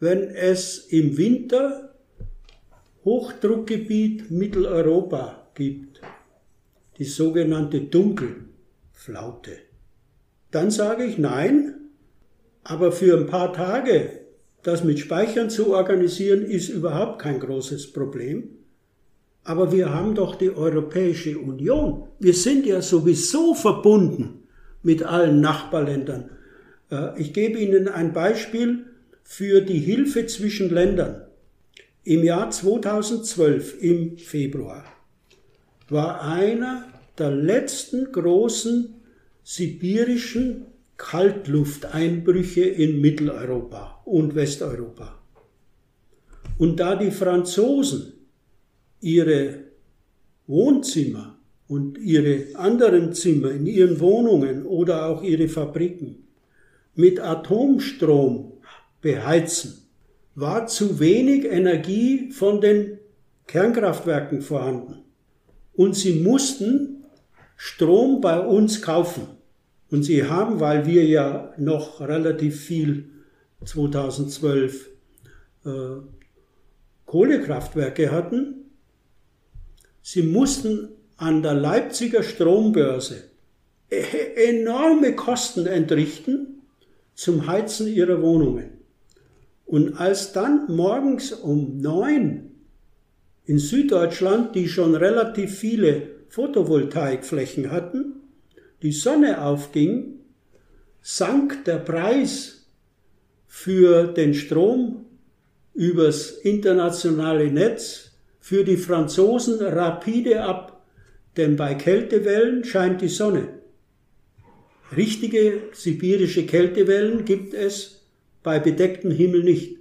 [0.00, 1.87] wenn es im Winter
[3.08, 6.02] Hochdruckgebiet Mitteleuropa gibt,
[6.98, 9.52] die sogenannte Dunkelflaute.
[10.50, 11.74] Dann sage ich nein,
[12.64, 14.10] aber für ein paar Tage
[14.62, 18.50] das mit Speichern zu organisieren, ist überhaupt kein großes Problem.
[19.42, 22.08] Aber wir haben doch die Europäische Union.
[22.18, 24.42] Wir sind ja sowieso verbunden
[24.82, 26.28] mit allen Nachbarländern.
[26.90, 28.84] Äh, ich gebe Ihnen ein Beispiel
[29.22, 31.27] für die Hilfe zwischen Ländern.
[32.04, 34.84] Im Jahr 2012, im Februar,
[35.88, 36.84] war einer
[37.18, 38.94] der letzten großen
[39.42, 45.18] sibirischen Kaltlufteinbrüche in Mitteleuropa und Westeuropa.
[46.58, 48.14] Und da die Franzosen
[49.00, 49.64] ihre
[50.46, 51.38] Wohnzimmer
[51.68, 56.26] und ihre anderen Zimmer in ihren Wohnungen oder auch ihre Fabriken
[56.94, 58.54] mit Atomstrom
[59.00, 59.87] beheizen,
[60.40, 62.98] war zu wenig Energie von den
[63.48, 65.02] Kernkraftwerken vorhanden.
[65.74, 67.04] Und sie mussten
[67.56, 69.26] Strom bei uns kaufen.
[69.90, 73.10] Und sie haben, weil wir ja noch relativ viel
[73.64, 74.88] 2012
[75.64, 75.70] äh,
[77.06, 78.70] Kohlekraftwerke hatten,
[80.02, 83.24] sie mussten an der Leipziger Strombörse
[83.90, 86.62] e-, enorme Kosten entrichten
[87.14, 88.77] zum Heizen ihrer Wohnungen.
[89.68, 92.52] Und als dann morgens um neun
[93.44, 98.14] in Süddeutschland, die schon relativ viele Photovoltaikflächen hatten,
[98.80, 100.20] die Sonne aufging,
[101.02, 102.66] sank der Preis
[103.46, 105.04] für den Strom
[105.74, 110.82] übers internationale Netz für die Franzosen rapide ab,
[111.36, 113.48] denn bei Kältewellen scheint die Sonne.
[114.96, 117.97] Richtige sibirische Kältewellen gibt es
[118.42, 119.78] bei bedecktem Himmel nicht.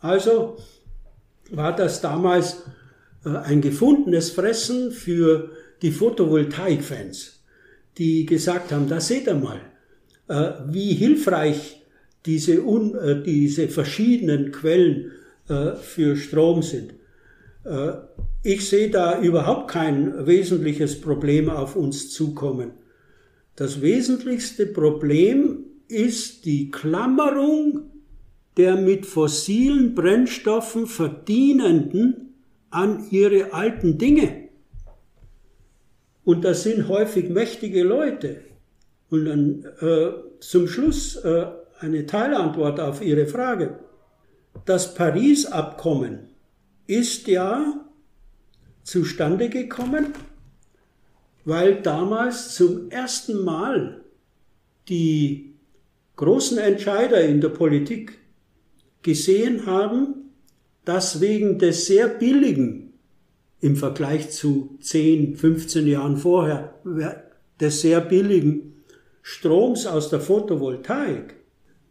[0.00, 0.56] Also
[1.50, 2.62] war das damals
[3.24, 5.50] äh, ein gefundenes Fressen für
[5.82, 7.40] die Photovoltaik-Fans,
[7.96, 9.60] die gesagt haben, da seht ihr mal,
[10.28, 11.82] äh, wie hilfreich
[12.26, 15.12] diese, un, äh, diese verschiedenen Quellen
[15.80, 16.92] für Strom sind.
[18.42, 22.72] Ich sehe da überhaupt kein wesentliches Problem auf uns zukommen.
[23.56, 27.90] Das wesentlichste Problem ist die Klammerung
[28.56, 32.34] der mit fossilen Brennstoffen verdienenden
[32.70, 34.48] an ihre alten Dinge.
[36.24, 38.42] Und das sind häufig mächtige Leute.
[39.10, 40.10] Und dann äh,
[40.40, 41.46] zum Schluss äh,
[41.78, 43.78] eine Teilantwort auf Ihre Frage.
[44.64, 46.28] Das Paris-Abkommen
[46.86, 47.84] ist ja
[48.82, 50.12] zustande gekommen,
[51.44, 54.04] weil damals zum ersten Mal
[54.88, 55.47] die
[56.18, 58.18] großen Entscheider in der Politik
[59.02, 60.32] gesehen haben,
[60.84, 62.92] dass wegen des sehr billigen,
[63.60, 66.74] im Vergleich zu 10, 15 Jahren vorher,
[67.60, 68.82] des sehr billigen
[69.22, 71.36] Stroms aus der Photovoltaik,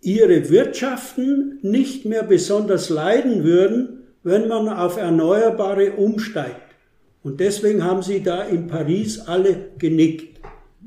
[0.01, 6.75] ihre Wirtschaften nicht mehr besonders leiden würden, wenn man auf Erneuerbare umsteigt.
[7.23, 10.41] Und deswegen haben sie da in Paris alle genickt.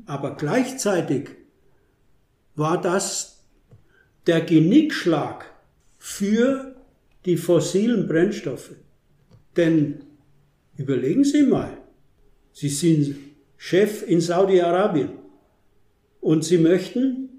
[0.05, 1.29] Aber gleichzeitig
[2.55, 3.30] war das
[4.27, 5.45] der Genickschlag
[5.97, 6.75] für
[7.25, 8.71] die fossilen Brennstoffe.
[9.57, 10.03] Denn
[10.77, 11.77] überlegen Sie mal,
[12.53, 13.15] Sie sind
[13.57, 15.09] Chef in Saudi-Arabien
[16.19, 17.29] und Sie möchten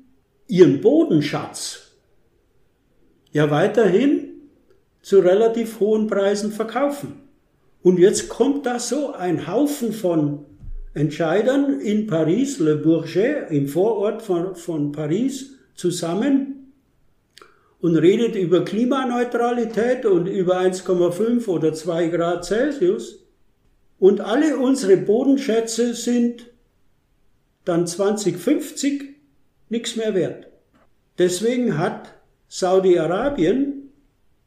[0.47, 1.93] Ihren Bodenschatz
[3.33, 4.29] ja weiterhin
[5.01, 7.23] zu relativ hohen Preisen verkaufen.
[7.83, 10.45] Und jetzt kommt da so ein Haufen von
[10.95, 16.62] Entscheidern in Paris, Le Bourget, im Vorort von, von Paris, zusammen
[17.83, 23.27] und redet über Klimaneutralität und über 1,5 oder 2 Grad Celsius
[23.99, 26.51] und alle unsere Bodenschätze sind
[27.65, 29.17] dann 2050
[29.69, 30.47] nichts mehr wert.
[31.19, 32.15] Deswegen hat
[32.49, 33.91] Saudi-Arabien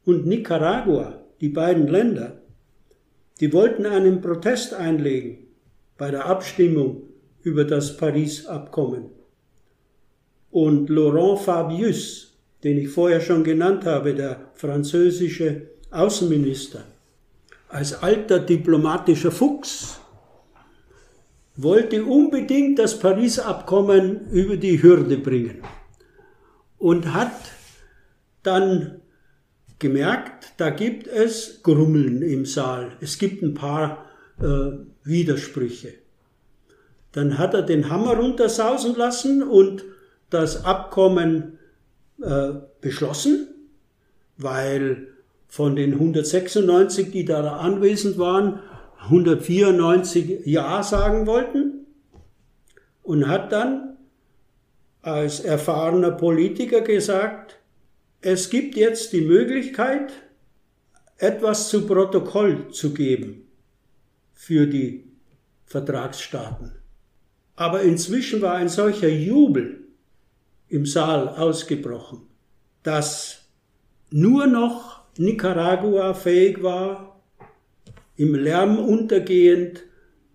[0.06, 2.40] und Nicaragua, die beiden Länder,
[3.40, 5.46] die wollten einen Protest einlegen
[5.98, 7.02] bei der Abstimmung
[7.42, 9.10] über das Paris-Abkommen.
[10.50, 12.25] Und Laurent Fabius,
[12.66, 16.82] den ich vorher schon genannt habe, der französische Außenminister,
[17.68, 20.00] als alter diplomatischer Fuchs,
[21.54, 25.62] wollte unbedingt das Paris-Abkommen über die Hürde bringen
[26.78, 27.36] und hat
[28.42, 29.00] dann
[29.78, 32.96] gemerkt, da gibt es Grummeln im Saal.
[33.00, 34.06] Es gibt ein paar
[34.40, 34.72] äh,
[35.04, 35.94] Widersprüche.
[37.12, 39.84] Dann hat er den Hammer runtersausen lassen und
[40.30, 41.55] das Abkommen
[42.22, 43.48] äh, beschlossen,
[44.36, 45.08] weil
[45.48, 48.60] von den 196, die da anwesend waren,
[49.04, 51.86] 194 Ja sagen wollten
[53.02, 53.96] und hat dann
[55.02, 57.60] als erfahrener Politiker gesagt,
[58.20, 60.12] es gibt jetzt die Möglichkeit,
[61.18, 63.46] etwas zu Protokoll zu geben
[64.32, 65.04] für die
[65.64, 66.72] Vertragsstaaten.
[67.54, 69.85] Aber inzwischen war ein solcher Jubel,
[70.68, 72.22] im Saal ausgebrochen,
[72.82, 73.48] dass
[74.10, 77.20] nur noch Nicaragua fähig war,
[78.16, 79.82] im Lärm untergehend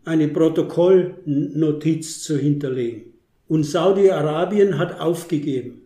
[0.05, 3.13] eine Protokollnotiz zu hinterlegen.
[3.47, 5.81] Und Saudi-Arabien hat aufgegeben.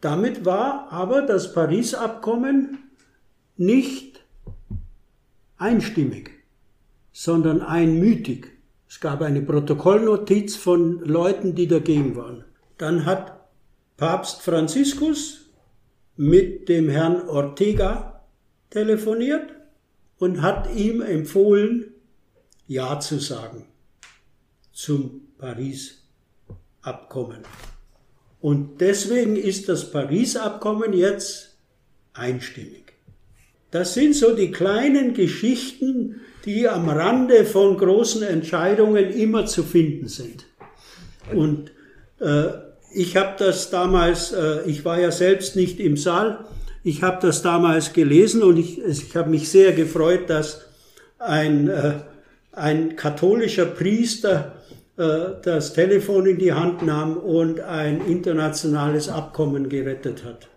[0.00, 2.78] Damit war aber das Paris-Abkommen
[3.56, 4.24] nicht
[5.56, 6.30] einstimmig,
[7.12, 8.48] sondern einmütig.
[8.88, 12.44] Es gab eine Protokollnotiz von Leuten, die dagegen waren.
[12.78, 13.37] Dann hat
[13.98, 15.50] Papst Franziskus
[16.16, 18.22] mit dem Herrn Ortega
[18.70, 19.50] telefoniert
[20.18, 21.92] und hat ihm empfohlen,
[22.68, 23.66] Ja zu sagen
[24.72, 27.40] zum Paris-Abkommen.
[28.40, 31.56] Und deswegen ist das Paris-Abkommen jetzt
[32.12, 32.92] einstimmig.
[33.72, 40.06] Das sind so die kleinen Geschichten, die am Rande von großen Entscheidungen immer zu finden
[40.06, 40.46] sind.
[41.34, 41.72] Und
[42.20, 46.44] äh, ich habe das damals, äh, ich war ja selbst nicht im Saal,
[46.84, 50.62] ich habe das damals gelesen und ich, ich habe mich sehr gefreut, dass
[51.18, 51.94] ein, äh,
[52.52, 54.52] ein katholischer Priester
[54.96, 60.48] äh, das Telefon in die Hand nahm und ein internationales Abkommen gerettet hat.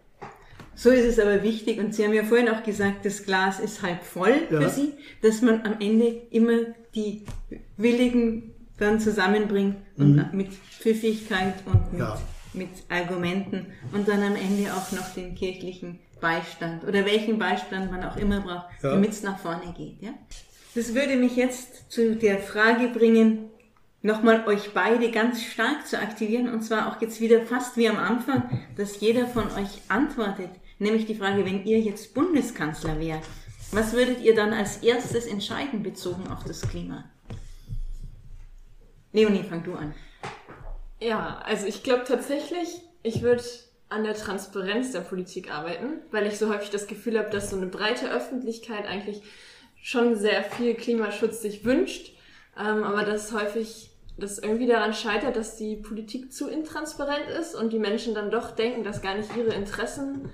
[0.73, 3.83] So ist es aber wichtig, und Sie haben ja vorhin auch gesagt, das Glas ist
[3.83, 4.61] halb voll ja.
[4.61, 6.57] für Sie, dass man am Ende immer
[6.95, 7.23] die
[7.77, 10.25] Willigen dann zusammenbringt und mhm.
[10.33, 12.19] mit Pfiffigkeit und mit, ja.
[12.53, 18.03] mit Argumenten und dann am Ende auch noch den kirchlichen Beistand oder welchen Beistand man
[18.03, 18.91] auch immer braucht, ja.
[18.91, 20.01] damit es nach vorne geht.
[20.01, 20.11] Ja?
[20.75, 23.49] Das würde mich jetzt zu der Frage bringen,
[24.01, 27.97] nochmal euch beide ganz stark zu aktivieren und zwar auch jetzt wieder fast wie am
[27.97, 30.49] Anfang, dass jeder von euch antwortet.
[30.79, 33.21] Nämlich die Frage, wenn ihr jetzt Bundeskanzler wärt,
[33.71, 37.05] was würdet ihr dann als erstes entscheiden bezogen auf das Klima?
[39.13, 39.93] Leonie, fang du an.
[40.99, 43.43] Ja, also ich glaube tatsächlich, ich würde
[43.89, 47.57] an der Transparenz der Politik arbeiten, weil ich so häufig das Gefühl habe, dass so
[47.57, 49.21] eine breite Öffentlichkeit eigentlich
[49.81, 52.15] schon sehr viel Klimaschutz sich wünscht,
[52.57, 57.73] ähm, aber dass häufig das irgendwie daran scheitert, dass die Politik zu intransparent ist und
[57.73, 60.29] die Menschen dann doch denken, dass gar nicht ihre Interessen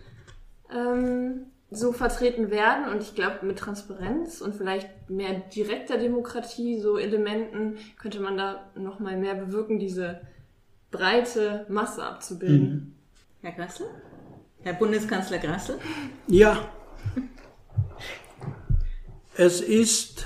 [0.72, 2.92] ähm, so vertreten werden.
[2.92, 8.70] Und ich glaube, mit Transparenz und vielleicht mehr direkter Demokratie, so Elementen, könnte man da
[8.76, 10.22] nochmal mehr bewirken, diese
[10.92, 12.70] breite Masse abzubilden.
[12.70, 12.94] Mhm.
[13.42, 13.88] Herr Grassel?
[14.62, 15.80] Herr Bundeskanzler Grassel?
[16.28, 16.72] Ja.
[19.36, 20.26] Es ist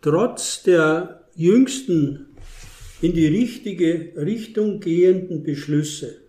[0.00, 2.26] trotz der jüngsten
[3.00, 6.20] in die richtige Richtung gehenden Beschlüsse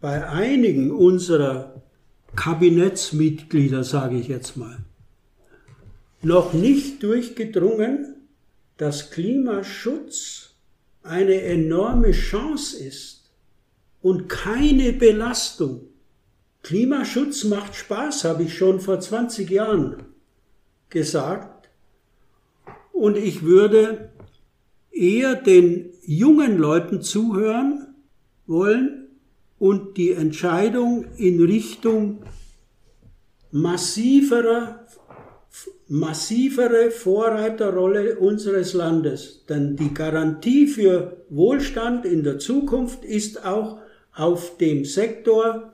[0.00, 1.82] bei einigen unserer
[2.36, 4.78] Kabinettsmitglieder, sage ich jetzt mal,
[6.22, 8.16] noch nicht durchgedrungen,
[8.76, 10.54] dass Klimaschutz
[11.02, 13.30] eine enorme Chance ist
[14.02, 15.88] und keine Belastung.
[16.62, 20.02] Klimaschutz macht Spaß, habe ich schon vor 20 Jahren
[20.90, 21.70] gesagt.
[22.92, 24.10] Und ich würde
[24.90, 27.94] eher den jungen Leuten zuhören
[28.46, 29.07] wollen
[29.58, 32.22] und die Entscheidung in Richtung
[33.50, 34.86] massiverer,
[35.88, 39.44] massivere Vorreiterrolle unseres Landes.
[39.48, 43.78] Denn die Garantie für Wohlstand in der Zukunft ist auch
[44.14, 45.72] auf dem Sektor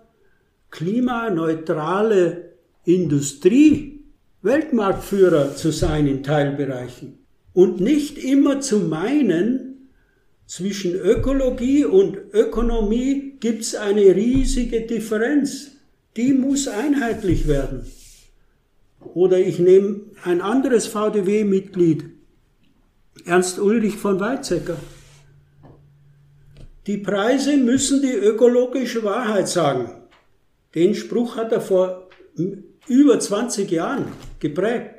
[0.71, 2.53] klimaneutrale
[2.85, 4.05] Industrie
[4.43, 7.19] Weltmarktführer zu sein in Teilbereichen
[7.55, 9.74] und nicht immer zu meinen,
[10.47, 15.73] zwischen Ökologie und Ökonomie gibt es eine riesige Differenz.
[16.17, 17.87] Die muss einheitlich werden.
[19.15, 22.05] Oder ich nehme ein anderes VDW-Mitglied,
[23.27, 24.77] Ernst Ulrich von Weizsäcker.
[26.87, 29.91] Die Preise müssen die ökologische Wahrheit sagen.
[30.75, 32.11] Den Spruch hat er vor
[32.87, 34.07] über 20 Jahren
[34.41, 34.91] geprägt.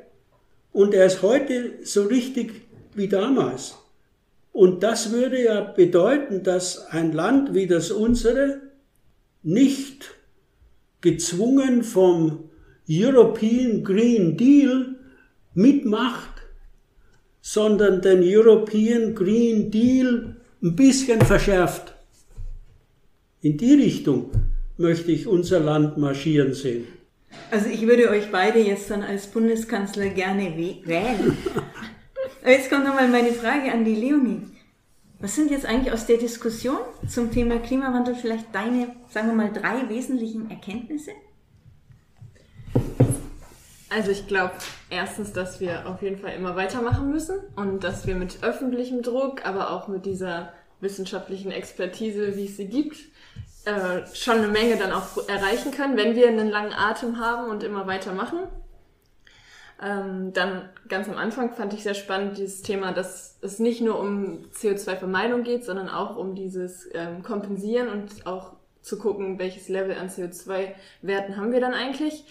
[0.72, 2.62] Und er ist heute so richtig
[2.96, 3.76] wie damals.
[4.56, 8.62] Und das würde ja bedeuten, dass ein Land wie das unsere
[9.44, 10.16] nicht
[11.02, 12.50] gezwungen vom
[12.90, 14.96] European Green Deal
[15.56, 16.42] mitmacht,
[17.42, 21.94] sondern den European Green Deal ein bisschen verschärft.
[23.42, 24.32] In die Richtung
[24.78, 26.88] möchte ich unser Land marschieren sehen.
[27.52, 31.36] Also ich würde euch beide jetzt dann als Bundeskanzler gerne wählen.
[32.46, 34.44] Aber jetzt kommt nochmal meine Frage an die Leonie.
[35.20, 36.78] Was sind jetzt eigentlich aus der Diskussion
[37.08, 41.10] zum Thema Klimawandel vielleicht deine, sagen wir mal, drei wesentlichen Erkenntnisse?
[43.90, 44.52] Also ich glaube
[44.92, 49.44] erstens, dass wir auf jeden Fall immer weitermachen müssen und dass wir mit öffentlichem Druck,
[49.44, 52.98] aber auch mit dieser wissenschaftlichen Expertise, wie es sie gibt,
[53.66, 57.64] äh, schon eine Menge dann auch erreichen können, wenn wir einen langen Atem haben und
[57.64, 58.38] immer weitermachen.
[59.82, 64.00] Ähm, dann ganz am Anfang fand ich sehr spannend dieses Thema, dass es nicht nur
[64.00, 69.98] um CO2-Vermeidung geht, sondern auch um dieses ähm, Kompensieren und auch zu gucken, welches Level
[69.98, 72.26] an CO2-Werten haben wir dann eigentlich.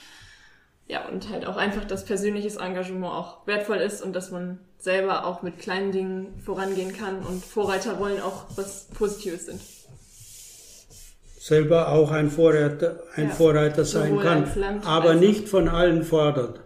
[0.86, 5.26] Ja, und halt auch einfach, dass persönliches Engagement auch wertvoll ist und dass man selber
[5.26, 9.61] auch mit kleinen Dingen vorangehen kann und Vorreiterrollen auch was Positives sind.
[11.38, 14.47] Selber auch ein Vorreiter, ein Ja, Vorreiter sein kann,
[14.84, 16.64] aber nicht von allen fordert.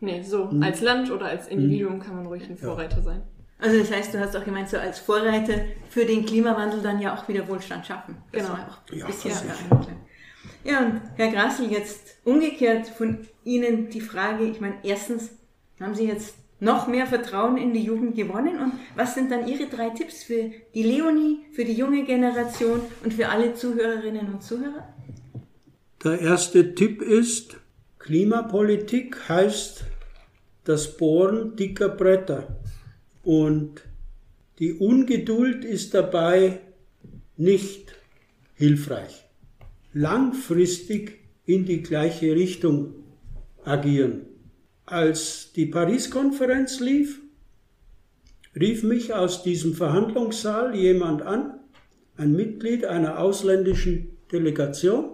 [0.00, 3.22] Ja, nee, so als Land oder als Individuum kann man ruhig ein Vorreiter sein.
[3.58, 5.54] Also das heißt, du hast auch gemeint, so als Vorreiter
[5.88, 8.16] für den Klimawandel dann ja auch wieder Wohlstand schaffen.
[8.32, 8.54] Das Genau.
[8.54, 9.86] war auch Ja, bisher ja,
[10.64, 15.30] ja, und Herr Grassel, jetzt umgekehrt von Ihnen die Frage, ich meine, erstens,
[15.80, 19.66] haben Sie jetzt noch mehr Vertrauen in die Jugend gewonnen und was sind dann Ihre
[19.68, 24.88] drei Tipps für die Leonie, für die junge Generation und für alle Zuhörerinnen und Zuhörer?
[26.04, 27.56] Der erste Tipp ist,
[28.06, 29.82] Klimapolitik heißt
[30.62, 32.56] das Bohren dicker Bretter.
[33.24, 33.82] Und
[34.60, 36.60] die Ungeduld ist dabei
[37.36, 37.96] nicht
[38.54, 39.24] hilfreich.
[39.92, 42.94] Langfristig in die gleiche Richtung
[43.64, 44.26] agieren.
[44.84, 47.20] Als die Paris-Konferenz lief,
[48.54, 51.58] rief mich aus diesem Verhandlungssaal jemand an,
[52.16, 55.10] ein Mitglied einer ausländischen Delegation,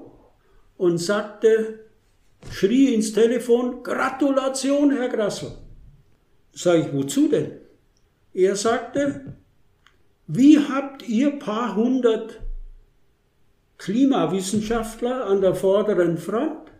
[0.76, 1.81] und sagte,
[2.50, 5.52] schrie ins Telefon, Gratulation, Herr Grassel.
[6.52, 7.52] Sag ich, wozu denn?
[8.34, 9.36] Er sagte,
[10.26, 12.40] wie habt ihr paar hundert
[13.78, 16.70] Klimawissenschaftler an der vorderen Front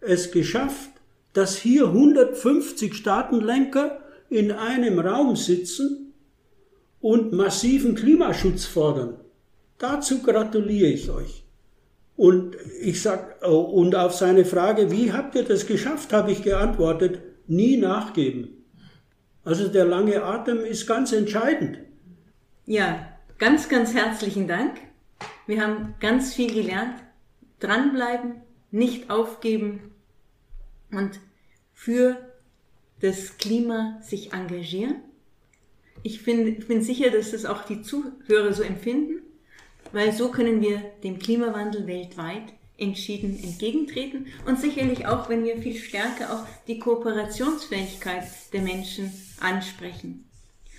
[0.00, 0.90] es geschafft,
[1.32, 6.12] dass hier 150 Staatenlenker in einem Raum sitzen
[7.00, 9.18] und massiven Klimaschutz fordern?
[9.78, 11.47] Dazu gratuliere ich euch.
[12.18, 16.42] Und ich sag, oh, und auf seine Frage, wie habt ihr das geschafft, habe ich
[16.42, 18.64] geantwortet, nie nachgeben.
[19.44, 21.78] Also der lange Atem ist ganz entscheidend.
[22.66, 23.06] Ja,
[23.38, 24.80] ganz, ganz herzlichen Dank.
[25.46, 26.96] Wir haben ganz viel gelernt.
[27.60, 28.42] Dranbleiben,
[28.72, 29.92] nicht aufgeben
[30.90, 31.20] und
[31.72, 32.16] für
[33.00, 34.96] das Klima sich engagieren.
[36.02, 39.22] Ich bin, ich bin sicher, dass das auch die Zuhörer so empfinden,
[39.92, 45.76] weil so können wir dem Klimawandel weltweit entschieden entgegentreten und sicherlich auch, wenn wir viel
[45.76, 50.24] stärker auch die Kooperationsfähigkeit der Menschen ansprechen.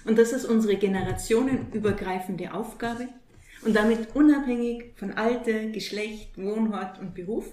[0.05, 3.10] Und das ist unsere generationenübergreifende Aufgabe
[3.64, 7.45] und damit unabhängig von Alter, Geschlecht, Wohnort und Beruf.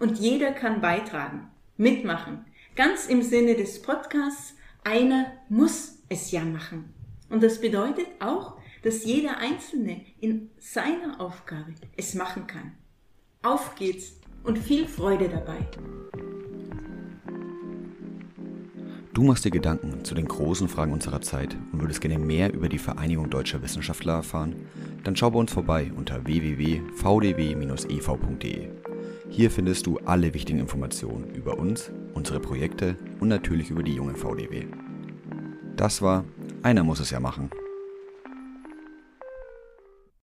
[0.00, 2.44] Und jeder kann beitragen, mitmachen.
[2.74, 6.92] Ganz im Sinne des Podcasts, einer muss es ja machen.
[7.30, 12.72] Und das bedeutet auch, dass jeder Einzelne in seiner Aufgabe es machen kann.
[13.42, 14.14] Auf geht's
[14.44, 15.66] und viel Freude dabei.
[19.14, 22.70] Du machst dir Gedanken zu den großen Fragen unserer Zeit und würdest gerne mehr über
[22.70, 24.56] die Vereinigung Deutscher Wissenschaftler erfahren?
[25.04, 26.82] Dann schau bei uns vorbei unter www.vdw-ev.de.
[29.28, 34.14] Hier findest du alle wichtigen Informationen über uns, unsere Projekte und natürlich über die junge
[34.14, 34.66] VDW.
[35.76, 36.24] Das war
[36.62, 37.50] Einer muss es ja machen.